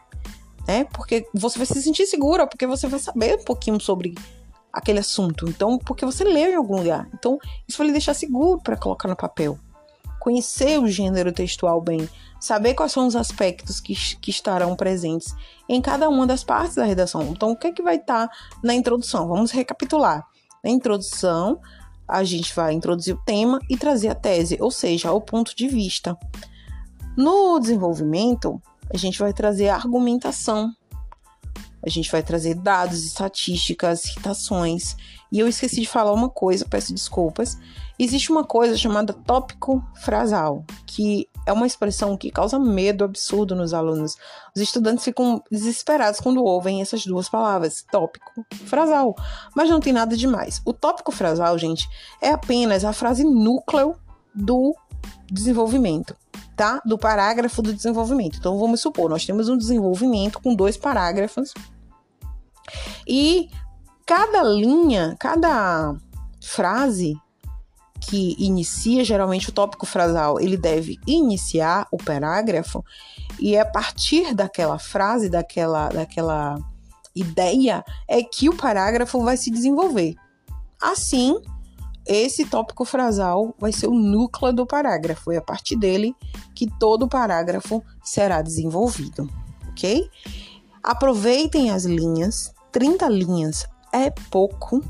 né? 0.67 0.83
Porque 0.93 1.27
você 1.33 1.57
vai 1.57 1.65
se 1.65 1.81
sentir 1.81 2.05
segura, 2.05 2.45
porque 2.45 2.67
você 2.67 2.87
vai 2.87 2.99
saber 2.99 3.39
um 3.39 3.43
pouquinho 3.43 3.81
sobre 3.81 4.13
aquele 4.71 4.99
assunto. 4.99 5.49
Então, 5.49 5.79
porque 5.79 6.05
você 6.05 6.23
leu 6.23 6.51
em 6.51 6.55
algum 6.55 6.77
lugar. 6.77 7.09
Então, 7.13 7.39
isso 7.67 7.79
vai 7.79 7.87
lhe 7.87 7.93
deixar 7.93 8.13
seguro 8.13 8.61
para 8.61 8.77
colocar 8.77 9.07
no 9.07 9.15
papel. 9.15 9.57
Conhecer 10.19 10.79
o 10.79 10.87
gênero 10.87 11.31
textual 11.31 11.81
bem, 11.81 12.07
saber 12.43 12.73
quais 12.73 12.91
são 12.91 13.07
os 13.07 13.15
aspectos 13.15 13.79
que, 13.79 13.95
que 14.17 14.29
estarão 14.29 14.75
presentes 14.75 15.33
em 15.69 15.81
cada 15.81 16.09
uma 16.09 16.27
das 16.27 16.43
partes 16.43 16.75
da 16.75 16.83
redação. 16.83 17.23
Então, 17.29 17.51
o 17.51 17.55
que 17.55 17.67
é 17.67 17.71
que 17.71 17.81
vai 17.81 17.95
estar 17.95 18.27
tá 18.27 18.35
na 18.61 18.73
introdução? 18.73 19.29
Vamos 19.29 19.49
recapitular. 19.51 20.27
Na 20.61 20.69
introdução, 20.69 21.61
a 22.05 22.21
gente 22.25 22.53
vai 22.53 22.73
introduzir 22.73 23.15
o 23.15 23.21
tema 23.23 23.59
e 23.69 23.77
trazer 23.77 24.09
a 24.09 24.15
tese, 24.15 24.57
ou 24.59 24.69
seja, 24.69 25.13
o 25.13 25.21
ponto 25.21 25.55
de 25.55 25.69
vista. 25.69 26.17
No 27.15 27.57
desenvolvimento, 27.59 28.61
a 28.93 28.97
gente 28.97 29.19
vai 29.19 29.31
trazer 29.31 29.69
a 29.69 29.75
argumentação, 29.75 30.69
a 31.81 31.89
gente 31.89 32.11
vai 32.11 32.21
trazer 32.21 32.55
dados, 32.55 33.05
estatísticas, 33.05 34.01
citações. 34.01 34.97
E 35.31 35.39
eu 35.39 35.47
esqueci 35.47 35.79
de 35.79 35.87
falar 35.87 36.11
uma 36.11 36.29
coisa, 36.29 36.65
peço 36.65 36.93
desculpas. 36.93 37.57
Existe 37.97 38.33
uma 38.33 38.43
coisa 38.43 38.75
chamada 38.75 39.13
tópico 39.13 39.81
frasal, 39.95 40.65
que 40.85 41.29
é 41.45 41.53
uma 41.53 41.67
expressão 41.67 42.15
que 42.17 42.31
causa 42.31 42.57
medo 42.59 43.03
absurdo 43.03 43.55
nos 43.55 43.73
alunos. 43.73 44.15
Os 44.55 44.61
estudantes 44.61 45.03
ficam 45.03 45.43
desesperados 45.51 46.19
quando 46.19 46.43
ouvem 46.43 46.81
essas 46.81 47.05
duas 47.05 47.29
palavras, 47.29 47.83
tópico 47.91 48.45
frasal. 48.65 49.15
Mas 49.55 49.69
não 49.69 49.79
tem 49.79 49.93
nada 49.93 50.15
demais. 50.15 50.61
O 50.65 50.73
tópico 50.73 51.11
frasal, 51.11 51.57
gente, 51.57 51.87
é 52.21 52.29
apenas 52.29 52.85
a 52.85 52.93
frase 52.93 53.23
núcleo 53.23 53.95
do 54.33 54.75
desenvolvimento 55.31 56.15
tá? 56.55 56.79
Do 56.85 56.97
parágrafo 56.97 57.61
do 57.61 57.73
desenvolvimento. 57.73 58.37
Então 58.37 58.59
vamos 58.59 58.79
supor, 58.79 59.09
nós 59.09 59.25
temos 59.25 59.49
um 59.49 59.57
desenvolvimento 59.57 60.39
com 60.39 60.53
dois 60.53 60.77
parágrafos 60.77 61.51
e 63.07 63.49
cada 64.05 64.43
linha, 64.43 65.15
cada 65.19 65.95
frase 66.41 67.15
que 68.07 68.35
inicia 68.37 69.03
geralmente 69.03 69.49
o 69.49 69.53
tópico 69.53 69.85
frasal, 69.85 70.39
ele 70.39 70.57
deve 70.57 70.99
iniciar 71.07 71.87
o 71.91 71.97
parágrafo 71.97 72.83
e 73.39 73.55
é 73.55 73.61
a 73.61 73.65
partir 73.65 74.33
daquela 74.33 74.77
frase, 74.77 75.29
daquela 75.29 75.89
daquela 75.89 76.57
ideia 77.15 77.83
é 78.07 78.23
que 78.23 78.49
o 78.49 78.55
parágrafo 78.55 79.21
vai 79.21 79.37
se 79.37 79.49
desenvolver. 79.51 80.15
Assim, 80.81 81.39
esse 82.05 82.45
tópico 82.45 82.83
frasal 82.83 83.55
vai 83.57 83.71
ser 83.71 83.87
o 83.87 83.93
núcleo 83.93 84.51
do 84.51 84.65
parágrafo, 84.65 85.31
é 85.31 85.37
a 85.37 85.41
partir 85.41 85.77
dele 85.77 86.13
que 86.53 86.67
todo 86.79 87.03
o 87.03 87.09
parágrafo 87.09 87.81
será 88.03 88.41
desenvolvido, 88.41 89.29
ok? 89.69 90.09
Aproveitem 90.83 91.71
as 91.71 91.85
linhas, 91.85 92.53
30 92.71 93.07
linhas 93.07 93.65
é 93.93 94.09
pouco, 94.09 94.83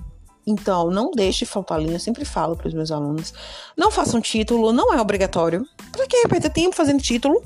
então 0.45 0.89
não 0.89 1.11
deixe 1.11 1.45
faltar 1.45 1.79
linha, 1.79 1.95
eu 1.95 1.99
sempre 1.99 2.25
falo 2.25 2.55
para 2.55 2.67
os 2.67 2.73
meus 2.73 2.91
alunos. 2.91 3.33
Não 3.77 3.89
façam 3.89 4.19
título, 4.19 4.73
não 4.73 4.93
é 4.93 4.99
obrigatório. 4.99 5.65
Para 5.91 6.05
que 6.07 6.27
perder 6.27 6.49
tempo 6.49 6.75
fazendo 6.75 7.01
título? 7.01 7.41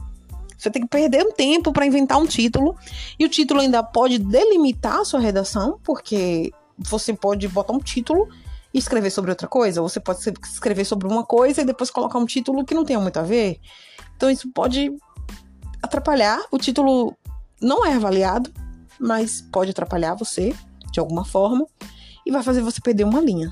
Você 0.58 0.72
tem 0.72 0.82
que 0.82 0.88
perder 0.88 1.24
um 1.24 1.32
tempo 1.32 1.72
para 1.72 1.86
inventar 1.86 2.18
um 2.18 2.26
título, 2.26 2.76
e 3.20 3.26
o 3.26 3.30
título 3.30 3.60
ainda 3.60 3.84
pode 3.84 4.18
delimitar 4.18 5.02
a 5.02 5.06
sua 5.06 5.20
redação, 5.20 5.80
porque 5.84 6.52
você 6.78 7.14
pode 7.14 7.48
botar 7.48 7.74
um 7.74 7.80
título 7.80 8.28
e 8.74 8.80
escrever 8.80 9.12
sobre 9.12 9.30
outra 9.30 9.48
coisa. 9.48 9.82
Você 9.82 10.00
pode 10.00 10.20
escrever 10.20 10.84
sobre 10.84 11.08
uma 11.08 11.24
coisa 11.24 11.62
e 11.62 11.66
depois 11.66 11.92
colocar 11.92 12.18
um 12.18 12.26
título 12.26 12.66
que 12.66 12.74
não 12.74 12.84
tenha 12.84 13.00
muito 13.00 13.18
a 13.18 13.24
ver. 13.24 13.60
Então 14.16 14.32
isso 14.32 14.52
pode 14.52 14.92
atrapalhar. 15.82 16.44
O 16.52 16.58
título 16.58 17.16
não 17.62 17.86
é 17.86 17.94
avaliado, 17.94 18.52
mas 19.00 19.42
pode 19.52 19.72
atrapalhar 19.72 20.16
você 20.16 20.56
de 20.92 21.00
alguma 21.00 21.24
forma 21.24 21.68
e 22.28 22.32
vai 22.32 22.44
fazer 22.44 22.62
você 22.62 22.82
perder 22.82 23.06
uma 23.06 23.22
linha. 23.22 23.52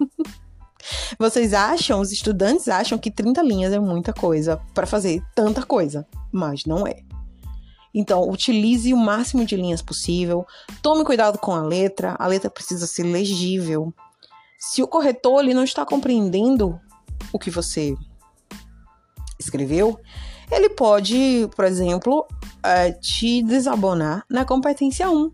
Vocês 1.18 1.54
acham, 1.54 2.00
os 2.00 2.10
estudantes 2.10 2.66
acham 2.68 2.98
que 2.98 3.10
30 3.10 3.42
linhas 3.42 3.72
é 3.72 3.78
muita 3.78 4.12
coisa 4.12 4.56
para 4.74 4.86
fazer 4.86 5.22
tanta 5.34 5.62
coisa, 5.62 6.06
mas 6.32 6.64
não 6.64 6.86
é. 6.86 7.02
Então, 7.94 8.28
utilize 8.28 8.92
o 8.92 8.96
máximo 8.96 9.44
de 9.44 9.56
linhas 9.56 9.82
possível. 9.82 10.46
Tome 10.80 11.04
cuidado 11.04 11.38
com 11.38 11.52
a 11.52 11.62
letra. 11.62 12.16
A 12.18 12.26
letra 12.26 12.48
precisa 12.48 12.86
ser 12.86 13.02
legível. 13.02 13.92
Se 14.58 14.82
o 14.82 14.88
corretor 14.88 15.42
ele 15.42 15.54
não 15.54 15.64
está 15.64 15.84
compreendendo 15.84 16.80
o 17.32 17.38
que 17.38 17.50
você 17.50 17.96
escreveu, 19.38 19.98
ele 20.50 20.70
pode, 20.70 21.48
por 21.54 21.64
exemplo, 21.64 22.26
é, 22.62 22.92
te 22.92 23.42
desabonar 23.42 24.24
na 24.28 24.44
competência 24.44 25.10
1 25.10 25.32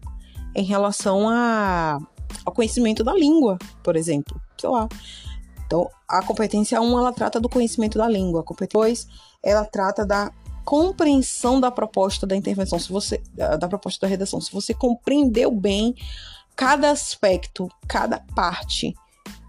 em 0.55 0.65
relação 0.65 1.29
a, 1.29 1.99
ao 2.45 2.53
conhecimento 2.53 3.03
da 3.03 3.15
língua, 3.15 3.59
por 3.83 3.97
exemplo. 3.97 4.41
Sei 4.59 4.69
lá. 4.69 4.89
Então, 5.67 5.89
a 6.09 6.23
competência 6.23 6.81
1 6.81 6.99
ela 6.99 7.13
trata 7.13 7.41
do 7.41 7.49
conhecimento 7.49 7.99
da 7.99 8.09
língua. 8.09 8.41
A 8.41 8.45
competência 8.45 8.79
2 8.79 9.07
ela 9.43 9.65
trata 9.65 10.07
da 10.07 10.33
compreensão 10.65 11.61
da 11.61 11.71
proposta 11.71 12.27
da 12.27 12.35
intervenção, 12.35 12.79
se 12.79 12.91
você 12.91 13.23
da 13.35 13.69
proposta 13.69 14.07
da 14.07 14.11
redação. 14.11 14.41
Se 14.41 14.53
você 14.53 14.75
compreendeu 14.75 15.51
bem 15.51 15.95
cada 16.57 16.91
aspecto, 16.91 17.69
cada 17.87 18.19
parte 18.35 18.95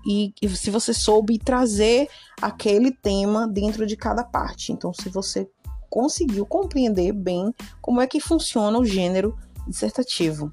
e, 0.05 0.33
e 0.41 0.49
se 0.55 0.69
você 0.69 0.93
soube 0.93 1.37
trazer 1.37 2.07
aquele 2.41 2.91
tema 2.91 3.47
dentro 3.47 3.85
de 3.85 3.97
cada 3.97 4.23
parte. 4.23 4.71
Então, 4.71 4.93
se 4.93 5.09
você 5.09 5.49
conseguiu 5.89 6.45
compreender 6.45 7.11
bem 7.11 7.53
como 7.81 7.99
é 7.99 8.07
que 8.07 8.19
funciona 8.19 8.77
o 8.77 8.85
gênero 8.85 9.37
dissertativo, 9.67 10.51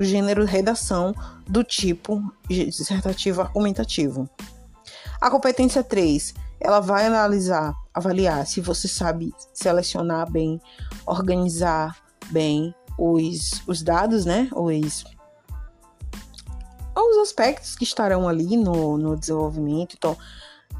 gênero 0.00 0.44
redação 0.44 1.14
do 1.46 1.62
tipo 1.62 2.22
dissertativo 2.48 3.42
argumentativo. 3.42 4.28
A 5.20 5.30
competência 5.30 5.82
3, 5.82 6.34
ela 6.60 6.80
vai 6.80 7.06
analisar, 7.06 7.74
avaliar 7.92 8.46
se 8.46 8.60
você 8.60 8.88
sabe 8.88 9.32
selecionar 9.52 10.30
bem, 10.30 10.60
organizar 11.06 11.96
bem 12.30 12.74
os, 12.98 13.62
os 13.66 13.82
dados, 13.82 14.24
né? 14.24 14.48
Os 14.52 15.04
aos 16.94 17.16
aspectos 17.16 17.74
que 17.74 17.84
estarão 17.84 18.28
ali 18.28 18.56
no, 18.56 18.96
no 18.96 19.16
desenvolvimento. 19.16 19.96
Então, 19.98 20.16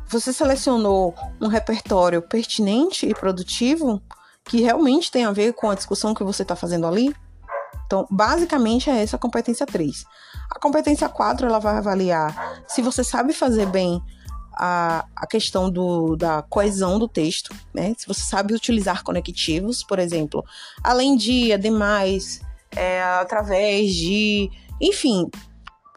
você 0.09 0.33
selecionou 0.33 1.15
um 1.41 1.49
repertório 1.49 2.23
pertinente 2.23 3.07
e 3.07 3.15
produtivo 3.15 4.01
que 4.45 4.61
realmente 4.61 5.11
tem 5.11 5.25
a 5.25 5.33
ver 5.33 5.55
com 5.55 5.71
a 5.71 5.75
discussão 5.75 6.15
que 6.15 6.23
você 6.23 6.43
está 6.43 6.55
fazendo 6.55 6.87
ali? 6.87 7.15
Então, 7.87 8.07
basicamente 8.11 8.91
é 8.91 9.03
essa 9.03 9.17
a 9.17 9.19
competência 9.19 9.67
3. 9.67 10.05
A 10.51 10.59
competência 10.59 11.09
4 11.09 11.47
ela 11.47 11.59
vai 11.59 11.77
avaliar 11.77 12.63
se 12.67 12.83
você 12.83 13.05
sabe 13.05 13.33
fazer 13.33 13.67
bem 13.67 14.03
a, 14.57 15.05
a 15.17 15.27
questão 15.27 15.71
do, 15.71 16.17
da 16.17 16.43
coesão 16.43 16.99
do 16.99 17.09
texto, 17.09 17.55
né? 17.73 17.95
Se 17.97 18.07
você 18.07 18.23
sabe 18.23 18.55
utilizar 18.55 19.03
conectivos, 19.03 19.83
por 19.83 19.99
exemplo, 19.99 20.45
além 20.83 21.17
de, 21.17 21.53
ademais, 21.53 22.41
é, 22.71 23.03
através 23.03 23.95
de, 23.95 24.51
enfim, 24.81 25.29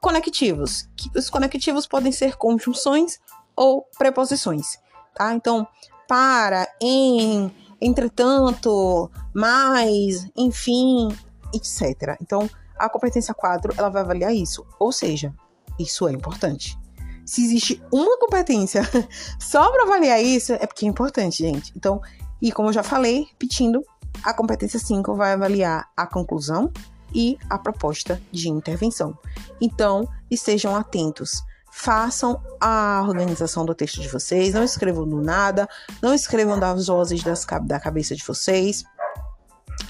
conectivos. 0.01 0.89
Os 1.15 1.29
conectivos 1.29 1.85
podem 1.87 2.11
ser 2.11 2.35
conjunções 2.35 3.19
ou 3.55 3.87
preposições, 3.97 4.79
tá? 5.15 5.33
Então, 5.33 5.67
para, 6.07 6.67
em, 6.81 7.51
entretanto, 7.81 9.09
mais, 9.33 10.27
enfim, 10.35 11.09
etc. 11.53 12.17
Então, 12.21 12.49
a 12.77 12.89
competência 12.89 13.33
4, 13.33 13.73
ela 13.77 13.89
vai 13.89 14.01
avaliar 14.01 14.33
isso. 14.33 14.65
Ou 14.79 14.91
seja, 14.91 15.33
isso 15.79 16.07
é 16.07 16.11
importante. 16.11 16.77
Se 17.25 17.43
existe 17.43 17.81
uma 17.91 18.17
competência 18.17 18.81
só 19.39 19.69
para 19.71 19.83
avaliar 19.83 20.23
isso, 20.23 20.53
é 20.53 20.65
porque 20.65 20.85
é 20.85 20.89
importante, 20.89 21.39
gente. 21.43 21.73
Então, 21.75 22.01
e 22.41 22.51
como 22.51 22.69
eu 22.69 22.73
já 22.73 22.83
falei, 22.83 23.27
repetindo, 23.31 23.83
a 24.23 24.33
competência 24.33 24.79
5 24.79 25.15
vai 25.15 25.33
avaliar 25.33 25.89
a 25.95 26.05
conclusão, 26.05 26.71
e 27.13 27.37
a 27.49 27.57
proposta 27.57 28.21
de 28.31 28.49
intervenção. 28.49 29.17
Então, 29.61 30.07
estejam 30.29 30.75
atentos. 30.75 31.43
façam 31.69 32.41
a 32.59 33.03
organização 33.07 33.63
do 33.63 33.75
texto 33.75 34.01
de 34.01 34.07
vocês, 34.07 34.55
não 34.55 34.63
escrevam 34.63 35.07
do 35.07 35.21
nada, 35.21 35.69
não 36.01 36.11
escrevam 36.11 36.59
das 36.59 36.87
vozes 36.87 37.21
das, 37.21 37.45
da 37.63 37.79
cabeça 37.79 38.15
de 38.15 38.23
vocês. 38.23 38.83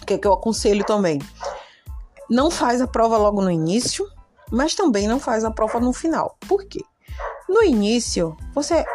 Que, 0.05 0.17
que 0.17 0.27
eu 0.27 0.33
aconselho 0.33 0.85
também? 0.85 1.19
Não 2.29 2.51
faz 2.51 2.81
a 2.81 2.87
prova 2.87 3.17
logo 3.17 3.41
no 3.41 3.51
início, 3.51 4.07
mas 4.51 4.75
também 4.75 5.07
não 5.07 5.19
faz 5.19 5.43
a 5.43 5.51
prova 5.51 5.79
no 5.79 5.93
final. 5.93 6.37
Por 6.47 6.65
quê? 6.65 6.83
No 7.47 7.63
início, 7.63 8.35
você 8.53 8.85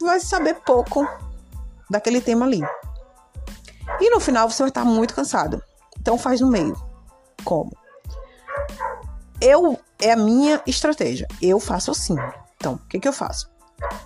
vai 0.00 0.20
saber 0.20 0.54
pouco 0.64 1.06
daquele 1.88 2.20
tema 2.20 2.46
ali. 2.46 2.62
E 4.00 4.10
no 4.10 4.20
final 4.20 4.48
você 4.48 4.62
vai 4.62 4.70
estar 4.70 4.84
muito 4.84 5.14
cansado. 5.14 5.62
Então 5.98 6.16
faz 6.16 6.40
no 6.40 6.48
meio. 6.48 6.74
Como? 7.44 7.72
Eu 9.40 9.78
é 9.98 10.12
a 10.12 10.16
minha 10.16 10.62
estratégia. 10.66 11.26
Eu 11.40 11.60
faço 11.60 11.90
assim. 11.90 12.16
Então, 12.56 12.74
o 12.74 12.78
que, 12.88 12.98
que 12.98 13.08
eu 13.08 13.12
faço? 13.12 13.50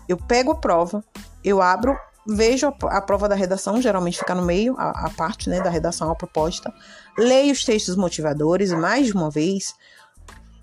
Eu 0.09 0.17
pego 0.17 0.53
a 0.53 0.57
prova, 0.57 1.05
eu 1.43 1.61
abro, 1.61 1.99
vejo 2.27 2.67
a, 2.67 2.99
a 2.99 3.01
prova 3.01 3.29
da 3.29 3.35
redação, 3.35 3.81
geralmente 3.81 4.19
fica 4.19 4.35
no 4.35 4.43
meio, 4.43 4.75
a, 4.79 5.07
a 5.07 5.11
parte 5.11 5.49
né, 5.49 5.61
da 5.61 5.71
redação, 5.71 6.11
a 6.11 6.15
proposta, 6.15 6.73
leio 7.19 7.53
os 7.53 7.65
textos 7.65 7.97
motivadores 7.97 8.73
mais 8.73 9.07
de 9.07 9.13
uma 9.13 9.31
vez 9.31 9.75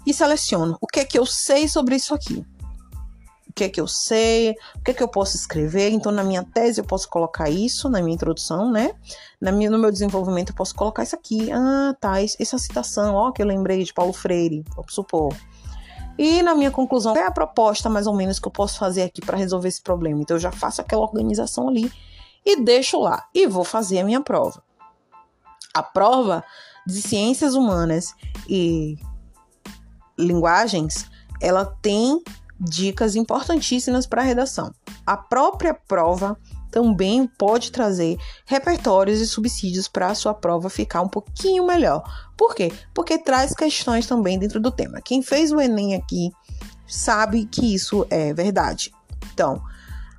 e 0.05 0.13
seleciono 0.13 0.77
o 0.81 0.87
que 0.87 0.99
é 0.99 1.05
que 1.05 1.17
eu 1.17 1.25
sei 1.25 1.67
sobre 1.67 1.95
isso 1.95 2.13
aqui 2.13 2.45
o 3.51 3.53
que 3.53 3.65
é 3.65 3.69
que 3.69 3.81
eu 3.81 3.87
sei, 3.87 4.55
o 4.75 4.79
que 4.81 4.91
é 4.91 4.93
que 4.93 5.03
eu 5.03 5.09
posso 5.09 5.35
escrever. 5.35 5.91
Então, 5.91 6.09
na 6.09 6.23
minha 6.23 6.41
tese, 6.41 6.79
eu 6.79 6.85
posso 6.85 7.09
colocar 7.09 7.49
isso, 7.49 7.89
na 7.89 8.01
minha 8.01 8.15
introdução, 8.15 8.71
né? 8.71 8.93
Na 9.41 9.51
minha, 9.51 9.69
no 9.69 9.77
meu 9.77 9.91
desenvolvimento, 9.91 10.51
eu 10.51 10.55
posso 10.55 10.73
colocar 10.73 11.03
isso 11.03 11.15
aqui. 11.15 11.51
Ah, 11.51 11.93
tá, 11.99 12.21
essa 12.21 12.57
citação, 12.57 13.13
ó, 13.13 13.29
que 13.31 13.41
eu 13.41 13.45
lembrei 13.45 13.83
de 13.83 13.93
Paulo 13.93 14.13
Freire, 14.13 14.63
vamos 14.73 14.93
supor. 14.93 15.35
E 16.23 16.43
na 16.43 16.53
minha 16.53 16.69
conclusão, 16.69 17.15
é 17.15 17.25
a 17.25 17.31
proposta 17.31 17.89
mais 17.89 18.05
ou 18.05 18.13
menos 18.13 18.37
que 18.37 18.47
eu 18.47 18.51
posso 18.51 18.77
fazer 18.77 19.01
aqui 19.01 19.19
para 19.21 19.35
resolver 19.35 19.67
esse 19.67 19.81
problema. 19.81 20.21
Então, 20.21 20.37
eu 20.37 20.39
já 20.39 20.51
faço 20.51 20.79
aquela 20.79 21.01
organização 21.01 21.67
ali 21.67 21.91
e 22.45 22.61
deixo 22.61 22.99
lá. 22.99 23.27
E 23.33 23.47
vou 23.47 23.63
fazer 23.63 23.97
a 23.97 24.03
minha 24.03 24.21
prova. 24.21 24.61
A 25.73 25.81
prova 25.81 26.43
de 26.85 27.01
ciências 27.01 27.55
humanas 27.55 28.13
e 28.47 28.99
linguagens, 30.15 31.09
ela 31.41 31.65
tem 31.81 32.21
dicas 32.59 33.15
importantíssimas 33.15 34.05
para 34.05 34.21
a 34.21 34.25
redação. 34.25 34.71
A 35.03 35.17
própria 35.17 35.73
prova 35.73 36.37
também 36.71 37.27
pode 37.27 37.71
trazer 37.71 38.17
repertórios 38.45 39.19
e 39.19 39.27
subsídios 39.27 39.87
para 39.87 40.07
a 40.07 40.15
sua 40.15 40.33
prova 40.33 40.69
ficar 40.69 41.01
um 41.01 41.09
pouquinho 41.09 41.67
melhor. 41.67 42.01
Por 42.37 42.55
quê? 42.55 42.71
Porque 42.93 43.19
traz 43.19 43.53
questões 43.53 44.07
também 44.07 44.39
dentro 44.39 44.59
do 44.59 44.71
tema. 44.71 45.01
Quem 45.01 45.21
fez 45.21 45.51
o 45.51 45.59
Enem 45.59 45.95
aqui 45.95 46.31
sabe 46.87 47.45
que 47.45 47.73
isso 47.73 48.07
é 48.09 48.33
verdade. 48.33 48.91
Então, 49.33 49.61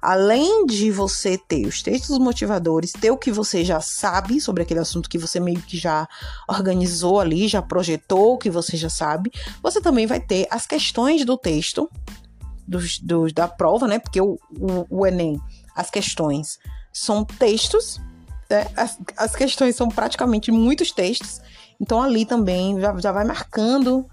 além 0.01 0.67
de 0.67 0.91
você 0.91 1.39
ter 1.39 1.67
os 1.67 1.81
textos 1.81 2.19
motivadores, 2.19 2.93
ter 2.93 3.11
o 3.11 3.17
que 3.17 3.31
você 3.31 3.65
já 3.65 3.81
sabe 3.81 4.41
sobre 4.41 4.63
aquele 4.63 4.81
assunto 4.81 5.09
que 5.09 5.19
você 5.19 5.39
meio 5.39 5.63
que 5.63 5.79
já 5.79 6.09
organizou 6.49 7.21
ali, 7.21 7.49
já 7.49 7.63
projetou, 7.63 8.35
o 8.35 8.39
que 8.39 8.51
você 8.51 8.77
já 8.77 8.91
sabe, 8.91 9.33
você 9.63 9.81
também 9.81 10.07
vai 10.07 10.21
ter 10.21 10.47
as 10.51 10.67
questões 10.67 11.25
do 11.25 11.39
texto 11.39 11.89
dos, 12.67 12.99
dos, 12.99 13.33
da 13.33 13.47
prova, 13.47 13.87
né? 13.87 13.99
Porque 13.99 14.21
o, 14.21 14.39
o, 14.59 14.87
o 14.91 15.07
Enem, 15.07 15.41
as 15.75 15.91
questões 15.91 16.59
são 16.93 17.25
textos, 17.25 18.01
né? 18.49 18.67
as, 18.77 18.99
as 19.17 19.35
questões 19.35 19.77
são 19.77 19.89
praticamente 19.89 20.51
muitos 20.51 20.93
textos. 20.93 21.41
Então 21.81 22.01
ali 22.01 22.25
também 22.25 22.81
já, 22.81 22.97
já 22.99 23.13
vai 23.13 23.25
marcando, 23.25 24.07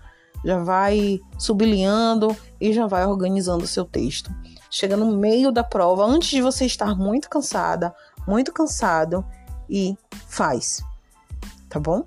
já 0.43 0.59
vai 0.59 1.19
sublinhando 1.37 2.35
e 2.59 2.73
já 2.73 2.87
vai 2.87 3.05
organizando 3.05 3.63
o 3.63 3.67
seu 3.67 3.85
texto. 3.85 4.33
Chega 4.71 4.95
no 4.95 5.17
meio 5.17 5.51
da 5.51 5.63
prova, 5.63 6.05
antes 6.05 6.29
de 6.29 6.41
você 6.41 6.65
estar 6.65 6.95
muito 6.95 7.29
cansada, 7.29 7.93
muito 8.27 8.53
cansado, 8.53 9.25
e 9.69 9.95
faz. 10.27 10.83
Tá 11.69 11.79
bom? 11.79 12.03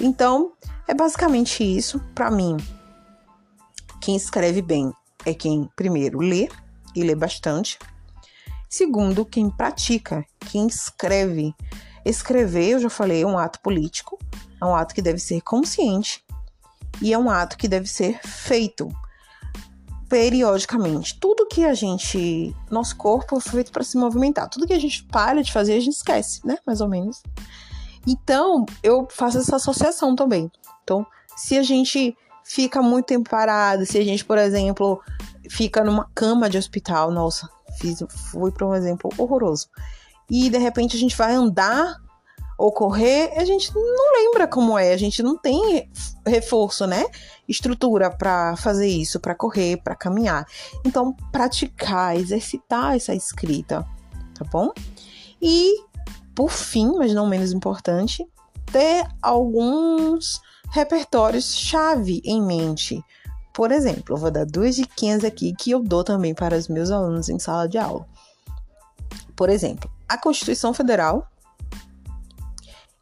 Então, 0.00 0.52
é 0.86 0.94
basicamente 0.94 1.64
isso. 1.64 2.00
Para 2.14 2.30
mim, 2.30 2.56
quem 4.00 4.16
escreve 4.16 4.62
bem 4.62 4.92
é 5.24 5.34
quem, 5.34 5.68
primeiro, 5.74 6.20
lê 6.20 6.48
e 6.94 7.02
lê 7.02 7.14
bastante. 7.14 7.78
Segundo, 8.76 9.24
quem 9.24 9.48
pratica, 9.48 10.26
quem 10.50 10.66
escreve. 10.66 11.54
Escrever, 12.04 12.70
eu 12.70 12.80
já 12.80 12.90
falei, 12.90 13.22
é 13.22 13.26
um 13.26 13.38
ato 13.38 13.60
político, 13.60 14.18
é 14.60 14.64
um 14.64 14.74
ato 14.74 14.96
que 14.96 15.00
deve 15.00 15.20
ser 15.20 15.40
consciente 15.42 16.24
e 17.00 17.12
é 17.12 17.16
um 17.16 17.30
ato 17.30 17.56
que 17.56 17.68
deve 17.68 17.86
ser 17.86 18.18
feito 18.26 18.88
periodicamente. 20.08 21.16
Tudo 21.20 21.46
que 21.46 21.64
a 21.64 21.72
gente. 21.72 22.52
Nosso 22.68 22.96
corpo 22.96 23.38
foi 23.38 23.52
feito 23.52 23.70
para 23.70 23.84
se 23.84 23.96
movimentar. 23.96 24.50
Tudo 24.50 24.66
que 24.66 24.72
a 24.72 24.80
gente 24.80 25.04
para 25.04 25.40
de 25.40 25.52
fazer, 25.52 25.74
a 25.74 25.80
gente 25.80 25.94
esquece, 25.94 26.44
né? 26.44 26.58
Mais 26.66 26.80
ou 26.80 26.88
menos. 26.88 27.22
Então, 28.04 28.66
eu 28.82 29.06
faço 29.08 29.38
essa 29.38 29.54
associação 29.54 30.16
também. 30.16 30.50
Então, 30.82 31.06
se 31.36 31.56
a 31.56 31.62
gente 31.62 32.16
fica 32.42 32.82
muito 32.82 33.06
tempo 33.06 33.30
parado, 33.30 33.86
se 33.86 33.96
a 33.98 34.02
gente, 34.02 34.24
por 34.24 34.36
exemplo, 34.36 35.00
fica 35.48 35.84
numa 35.84 36.10
cama 36.12 36.50
de 36.50 36.58
hospital, 36.58 37.12
nossa, 37.12 37.48
fiz, 37.78 38.02
fui 38.30 38.50
para 38.50 38.66
um 38.66 38.74
exemplo 38.74 39.10
horroroso. 39.18 39.68
E 40.30 40.48
de 40.48 40.58
repente 40.58 40.96
a 40.96 40.98
gente 40.98 41.16
vai 41.16 41.34
andar 41.34 41.96
ou 42.56 42.72
correr, 42.72 43.32
a 43.36 43.44
gente 43.44 43.74
não 43.74 44.12
lembra 44.14 44.46
como 44.46 44.78
é, 44.78 44.92
a 44.92 44.96
gente 44.96 45.22
não 45.22 45.36
tem 45.36 45.90
reforço, 46.24 46.86
né? 46.86 47.04
Estrutura 47.48 48.10
para 48.10 48.56
fazer 48.56 48.86
isso, 48.86 49.18
para 49.18 49.34
correr, 49.34 49.78
para 49.82 49.96
caminhar. 49.96 50.46
Então, 50.84 51.12
praticar, 51.32 52.16
exercitar 52.16 52.94
essa 52.94 53.14
escrita, 53.14 53.84
tá 54.38 54.44
bom? 54.44 54.72
E 55.42 55.74
por 56.34 56.50
fim, 56.50 56.92
mas 56.96 57.12
não 57.12 57.26
menos 57.26 57.52
importante, 57.52 58.26
ter 58.72 59.06
alguns 59.22 60.40
repertórios-chave 60.70 62.20
em 62.24 62.42
mente. 62.42 63.02
Por 63.54 63.70
exemplo, 63.70 64.16
eu 64.16 64.18
vou 64.18 64.32
dar 64.32 64.44
duas 64.44 64.74
diquinhas 64.74 65.22
aqui 65.22 65.54
que 65.54 65.70
eu 65.70 65.80
dou 65.80 66.02
também 66.02 66.34
para 66.34 66.56
os 66.58 66.66
meus 66.66 66.90
alunos 66.90 67.28
em 67.28 67.38
sala 67.38 67.68
de 67.68 67.78
aula. 67.78 68.04
Por 69.36 69.48
exemplo, 69.48 69.88
a 70.08 70.18
Constituição 70.18 70.74
Federal 70.74 71.26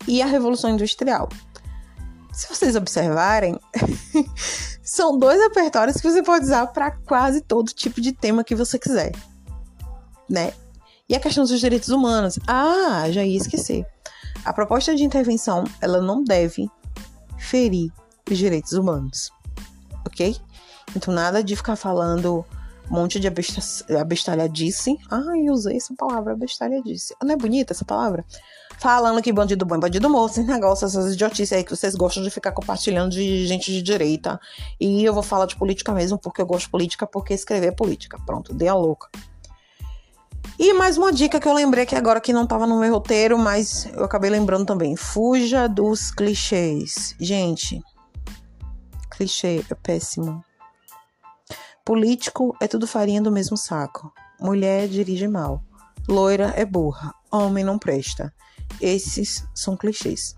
e 0.06 0.20
a 0.20 0.26
Revolução 0.26 0.70
Industrial. 0.70 1.26
Se 2.34 2.48
vocês 2.48 2.76
observarem, 2.76 3.58
são 4.84 5.18
dois 5.18 5.40
repertórios 5.40 5.96
que 5.96 6.10
você 6.10 6.22
pode 6.22 6.44
usar 6.44 6.66
para 6.66 6.90
quase 6.90 7.40
todo 7.40 7.72
tipo 7.72 7.98
de 7.98 8.12
tema 8.12 8.44
que 8.44 8.54
você 8.54 8.78
quiser, 8.78 9.12
né? 10.28 10.52
E 11.08 11.14
a 11.14 11.20
questão 11.20 11.44
dos 11.44 11.60
direitos 11.60 11.88
humanos. 11.88 12.38
Ah, 12.46 13.10
já 13.10 13.24
ia 13.24 13.36
esquecer. 13.36 13.86
A 14.44 14.52
proposta 14.52 14.94
de 14.94 15.04
intervenção, 15.04 15.64
ela 15.80 16.00
não 16.00 16.22
deve 16.22 16.68
ferir 17.38 17.90
os 18.30 18.36
direitos 18.36 18.72
humanos, 18.72 19.30
ok? 20.06 20.36
Então, 20.96 21.12
nada 21.12 21.42
de 21.42 21.56
ficar 21.56 21.76
falando 21.76 22.44
um 22.90 22.94
monte 22.94 23.18
de 23.18 23.28
abestalhadice. 23.98 24.98
Ai, 25.10 25.48
usei 25.50 25.76
essa 25.76 25.94
palavra, 25.94 26.32
abestalhadice. 26.32 27.14
Não 27.22 27.32
é 27.32 27.36
bonita 27.36 27.72
essa 27.72 27.84
palavra? 27.84 28.24
Falando 28.78 29.22
que 29.22 29.32
bandido 29.32 29.64
bom 29.64 29.76
é 29.76 29.78
bandido 29.78 30.10
morto, 30.10 30.32
esse 30.32 30.42
negócio, 30.42 30.84
essas 30.84 31.14
idiotices 31.14 31.52
aí 31.52 31.64
que 31.64 31.74
vocês 31.74 31.94
gostam 31.94 32.22
de 32.22 32.30
ficar 32.30 32.52
compartilhando 32.52 33.12
de 33.12 33.46
gente 33.46 33.70
de 33.70 33.80
direita. 33.80 34.40
E 34.80 35.04
eu 35.04 35.14
vou 35.14 35.22
falar 35.22 35.46
de 35.46 35.56
política 35.56 35.92
mesmo, 35.92 36.18
porque 36.18 36.42
eu 36.42 36.46
gosto 36.46 36.64
de 36.64 36.70
política, 36.70 37.06
porque 37.06 37.32
escrever 37.32 37.68
é 37.68 37.72
política. 37.72 38.18
Pronto, 38.26 38.52
dei 38.52 38.68
a 38.68 38.74
louca. 38.74 39.08
E 40.58 40.72
mais 40.74 40.98
uma 40.98 41.12
dica 41.12 41.40
que 41.40 41.48
eu 41.48 41.54
lembrei 41.54 41.86
que 41.86 41.94
agora 41.94 42.20
que 42.20 42.32
não 42.32 42.44
estava 42.44 42.66
no 42.66 42.78
meu 42.78 42.92
roteiro, 42.92 43.38
mas 43.38 43.86
eu 43.94 44.04
acabei 44.04 44.30
lembrando 44.30 44.66
também. 44.66 44.96
Fuja 44.96 45.68
dos 45.68 46.10
clichês. 46.10 47.14
Gente, 47.18 47.80
clichê 49.12 49.62
é 49.70 49.75
péssimo. 49.75 50.42
Político 51.85 52.57
é 52.61 52.66
tudo 52.66 52.87
farinha 52.87 53.20
do 53.20 53.31
mesmo 53.31 53.57
saco. 53.57 54.12
Mulher 54.40 54.88
dirige 54.88 55.29
mal. 55.29 55.62
Loira 56.09 56.53
é 56.57 56.64
burra. 56.64 57.14
Homem 57.31 57.62
não 57.62 57.79
presta. 57.79 58.33
Esses 58.81 59.46
são 59.55 59.77
clichês. 59.77 60.35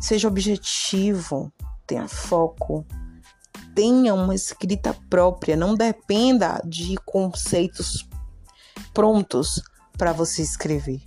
Seja 0.00 0.28
objetivo, 0.28 1.52
tenha 1.86 2.08
foco, 2.08 2.86
tenha 3.74 4.14
uma 4.14 4.34
escrita 4.34 4.94
própria, 5.08 5.56
não 5.56 5.74
dependa 5.74 6.60
de 6.64 6.96
conceitos 7.04 8.08
prontos 8.92 9.62
para 9.96 10.12
você 10.12 10.42
escrever, 10.42 11.02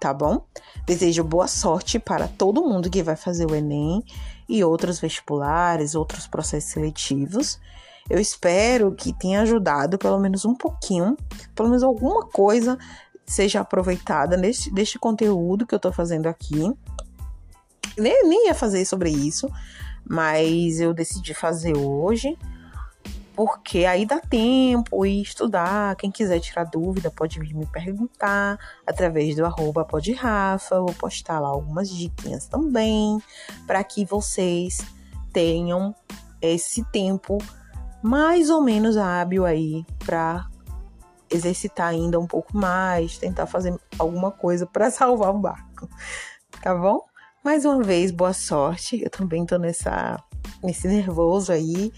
tá 0.00 0.14
bom? 0.14 0.46
Desejo 0.86 1.22
boa 1.22 1.46
sorte 1.46 1.98
para 1.98 2.28
todo 2.28 2.62
mundo 2.62 2.90
que 2.90 3.02
vai 3.02 3.16
fazer 3.16 3.50
o 3.50 3.54
Enem 3.54 4.02
e 4.48 4.62
outros 4.62 5.00
vestibulares, 5.00 5.94
outros 5.94 6.26
processos 6.26 6.70
seletivos. 6.70 7.58
Eu 8.08 8.20
espero 8.20 8.92
que 8.92 9.12
tenha 9.18 9.42
ajudado 9.42 9.96
pelo 9.98 10.18
menos 10.18 10.44
um 10.44 10.54
pouquinho, 10.54 11.16
pelo 11.54 11.68
menos 11.68 11.82
alguma 11.82 12.26
coisa 12.26 12.78
seja 13.26 13.60
aproveitada 13.60 14.36
neste, 14.36 14.70
deste 14.70 14.98
conteúdo 14.98 15.66
que 15.66 15.74
eu 15.74 15.80
tô 15.80 15.90
fazendo 15.90 16.26
aqui. 16.26 16.70
Nem, 17.96 18.28
nem 18.28 18.46
ia 18.48 18.54
fazer 18.54 18.84
sobre 18.84 19.10
isso, 19.10 19.48
mas 20.06 20.80
eu 20.80 20.92
decidi 20.92 21.32
fazer 21.32 21.76
hoje 21.76 22.36
porque 23.34 23.84
aí 23.84 24.06
dá 24.06 24.20
tempo 24.20 25.04
e 25.04 25.20
estudar. 25.20 25.96
Quem 25.96 26.10
quiser 26.10 26.40
tirar 26.40 26.64
dúvida 26.64 27.10
pode 27.10 27.40
vir 27.40 27.54
me 27.54 27.66
perguntar 27.66 28.58
através 28.86 29.34
do 29.36 29.44
arroba 29.44 29.84
podrafa. 29.84 30.80
Vou 30.80 30.94
postar 30.94 31.40
lá 31.40 31.48
algumas 31.48 31.88
diquinhas 31.88 32.46
também 32.46 33.18
para 33.66 33.82
que 33.82 34.04
vocês 34.04 34.78
tenham 35.32 35.94
esse 36.40 36.84
tempo 36.90 37.38
mais 38.02 38.50
ou 38.50 38.60
menos 38.60 38.96
hábil 38.96 39.44
aí 39.44 39.84
para 40.04 40.46
exercitar 41.30 41.88
ainda 41.88 42.20
um 42.20 42.26
pouco 42.26 42.56
mais, 42.56 43.18
tentar 43.18 43.46
fazer 43.46 43.74
alguma 43.98 44.30
coisa 44.30 44.66
para 44.66 44.90
salvar 44.92 45.34
o 45.34 45.38
barco, 45.38 45.88
tá 46.62 46.74
bom? 46.74 47.00
Mais 47.42 47.64
uma 47.64 47.82
vez, 47.82 48.10
boa 48.10 48.32
sorte. 48.32 49.02
Eu 49.02 49.10
também 49.10 49.44
tô 49.44 49.58
nessa, 49.58 50.22
nesse 50.62 50.88
nervoso 50.88 51.52
aí. 51.52 51.92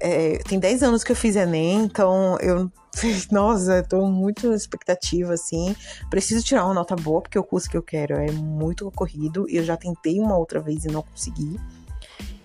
É, 0.00 0.38
tem 0.38 0.58
10 0.58 0.82
anos 0.82 1.04
que 1.04 1.12
eu 1.12 1.16
fiz 1.16 1.36
Enem, 1.36 1.84
então 1.84 2.36
eu. 2.40 2.70
Nossa, 3.30 3.82
tô 3.82 4.06
muito 4.06 4.52
expectativa, 4.52 5.34
assim. 5.34 5.74
Preciso 6.10 6.44
tirar 6.44 6.64
uma 6.64 6.74
nota 6.74 6.94
boa, 6.94 7.20
porque 7.20 7.38
o 7.38 7.44
curso 7.44 7.68
que 7.68 7.76
eu 7.76 7.82
quero 7.82 8.14
é 8.14 8.30
muito 8.30 8.90
corrido. 8.92 9.48
E 9.48 9.56
eu 9.56 9.64
já 9.64 9.76
tentei 9.76 10.20
uma 10.20 10.36
outra 10.36 10.60
vez 10.60 10.84
e 10.84 10.88
não 10.88 11.02
consegui. 11.02 11.58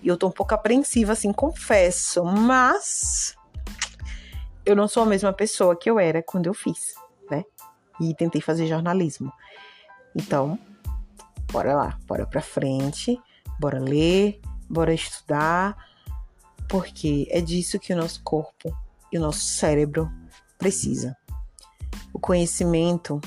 E 0.02 0.08
eu 0.08 0.16
tô 0.16 0.28
um 0.28 0.32
pouco 0.32 0.54
apreensiva, 0.54 1.12
assim, 1.12 1.32
confesso. 1.32 2.24
Mas 2.24 3.36
eu 4.64 4.74
não 4.74 4.88
sou 4.88 5.02
a 5.02 5.06
mesma 5.06 5.32
pessoa 5.32 5.76
que 5.76 5.90
eu 5.90 5.98
era 5.98 6.22
quando 6.22 6.46
eu 6.46 6.54
fiz, 6.54 6.94
né? 7.30 7.44
E 8.00 8.14
tentei 8.14 8.40
fazer 8.40 8.66
jornalismo. 8.66 9.32
Então, 10.14 10.58
bora 11.52 11.74
lá, 11.74 11.98
bora 12.06 12.26
pra 12.26 12.40
frente, 12.40 13.20
bora 13.58 13.78
ler, 13.78 14.40
bora 14.68 14.94
estudar, 14.94 15.76
porque 16.70 17.26
é 17.30 17.40
disso 17.40 17.80
que 17.80 17.92
o 17.92 17.96
nosso 17.96 18.22
corpo 18.22 18.72
e 19.12 19.18
o 19.18 19.20
nosso 19.20 19.40
cérebro 19.40 20.08
precisa. 20.56 21.16
O 22.14 22.20
conhecimento 22.20 23.20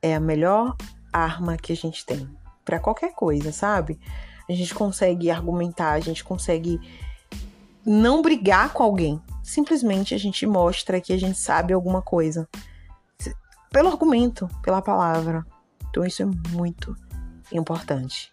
é 0.00 0.14
a 0.14 0.20
melhor 0.20 0.74
arma 1.12 1.58
que 1.58 1.74
a 1.74 1.76
gente 1.76 2.06
tem 2.06 2.26
para 2.64 2.80
qualquer 2.80 3.12
coisa, 3.12 3.52
sabe? 3.52 4.00
A 4.48 4.52
gente 4.54 4.74
consegue 4.74 5.30
argumentar, 5.30 5.92
a 5.92 6.00
gente 6.00 6.24
consegue 6.24 6.80
não 7.84 8.22
brigar 8.22 8.72
com 8.72 8.82
alguém. 8.82 9.20
Simplesmente 9.42 10.14
a 10.14 10.18
gente 10.18 10.46
mostra 10.46 10.98
que 10.98 11.12
a 11.12 11.18
gente 11.18 11.38
sabe 11.38 11.74
alguma 11.74 12.00
coisa. 12.00 12.48
Pelo 13.70 13.90
argumento, 13.90 14.48
pela 14.62 14.80
palavra. 14.80 15.44
Então 15.90 16.02
isso 16.02 16.22
é 16.22 16.26
muito 16.50 16.96
importante. 17.52 18.32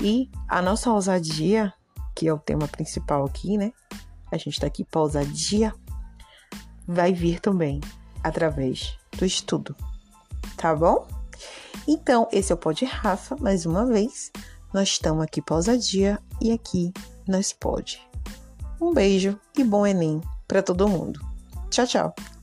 E 0.00 0.30
a 0.48 0.62
nossa 0.62 0.92
ousadia, 0.92 1.74
que 2.14 2.28
é 2.28 2.32
o 2.32 2.38
tema 2.38 2.68
principal 2.68 3.24
aqui, 3.24 3.56
né? 3.56 3.72
A 4.30 4.36
gente 4.36 4.60
tá 4.60 4.66
aqui 4.66 4.84
para 4.84 5.00
ousadia, 5.00 5.74
vai 6.86 7.12
vir 7.12 7.40
também 7.40 7.80
através 8.22 8.96
do 9.16 9.24
estudo. 9.24 9.74
Tá 10.56 10.74
bom? 10.74 11.06
Então, 11.86 12.28
esse 12.30 12.52
é 12.52 12.54
o 12.54 12.58
Pod 12.58 12.84
Rafa, 12.84 13.36
mais 13.36 13.66
uma 13.66 13.86
vez. 13.86 14.30
Nós 14.72 14.88
estamos 14.88 15.24
aqui 15.24 15.42
pausadia 15.42 16.18
e 16.40 16.52
aqui 16.52 16.92
nós 17.26 17.52
pode. 17.52 18.00
Um 18.80 18.92
beijo 18.92 19.38
e 19.56 19.64
bom 19.64 19.86
Enem 19.86 20.20
para 20.46 20.62
todo 20.62 20.88
mundo. 20.88 21.20
Tchau, 21.70 21.86
tchau. 21.86 22.39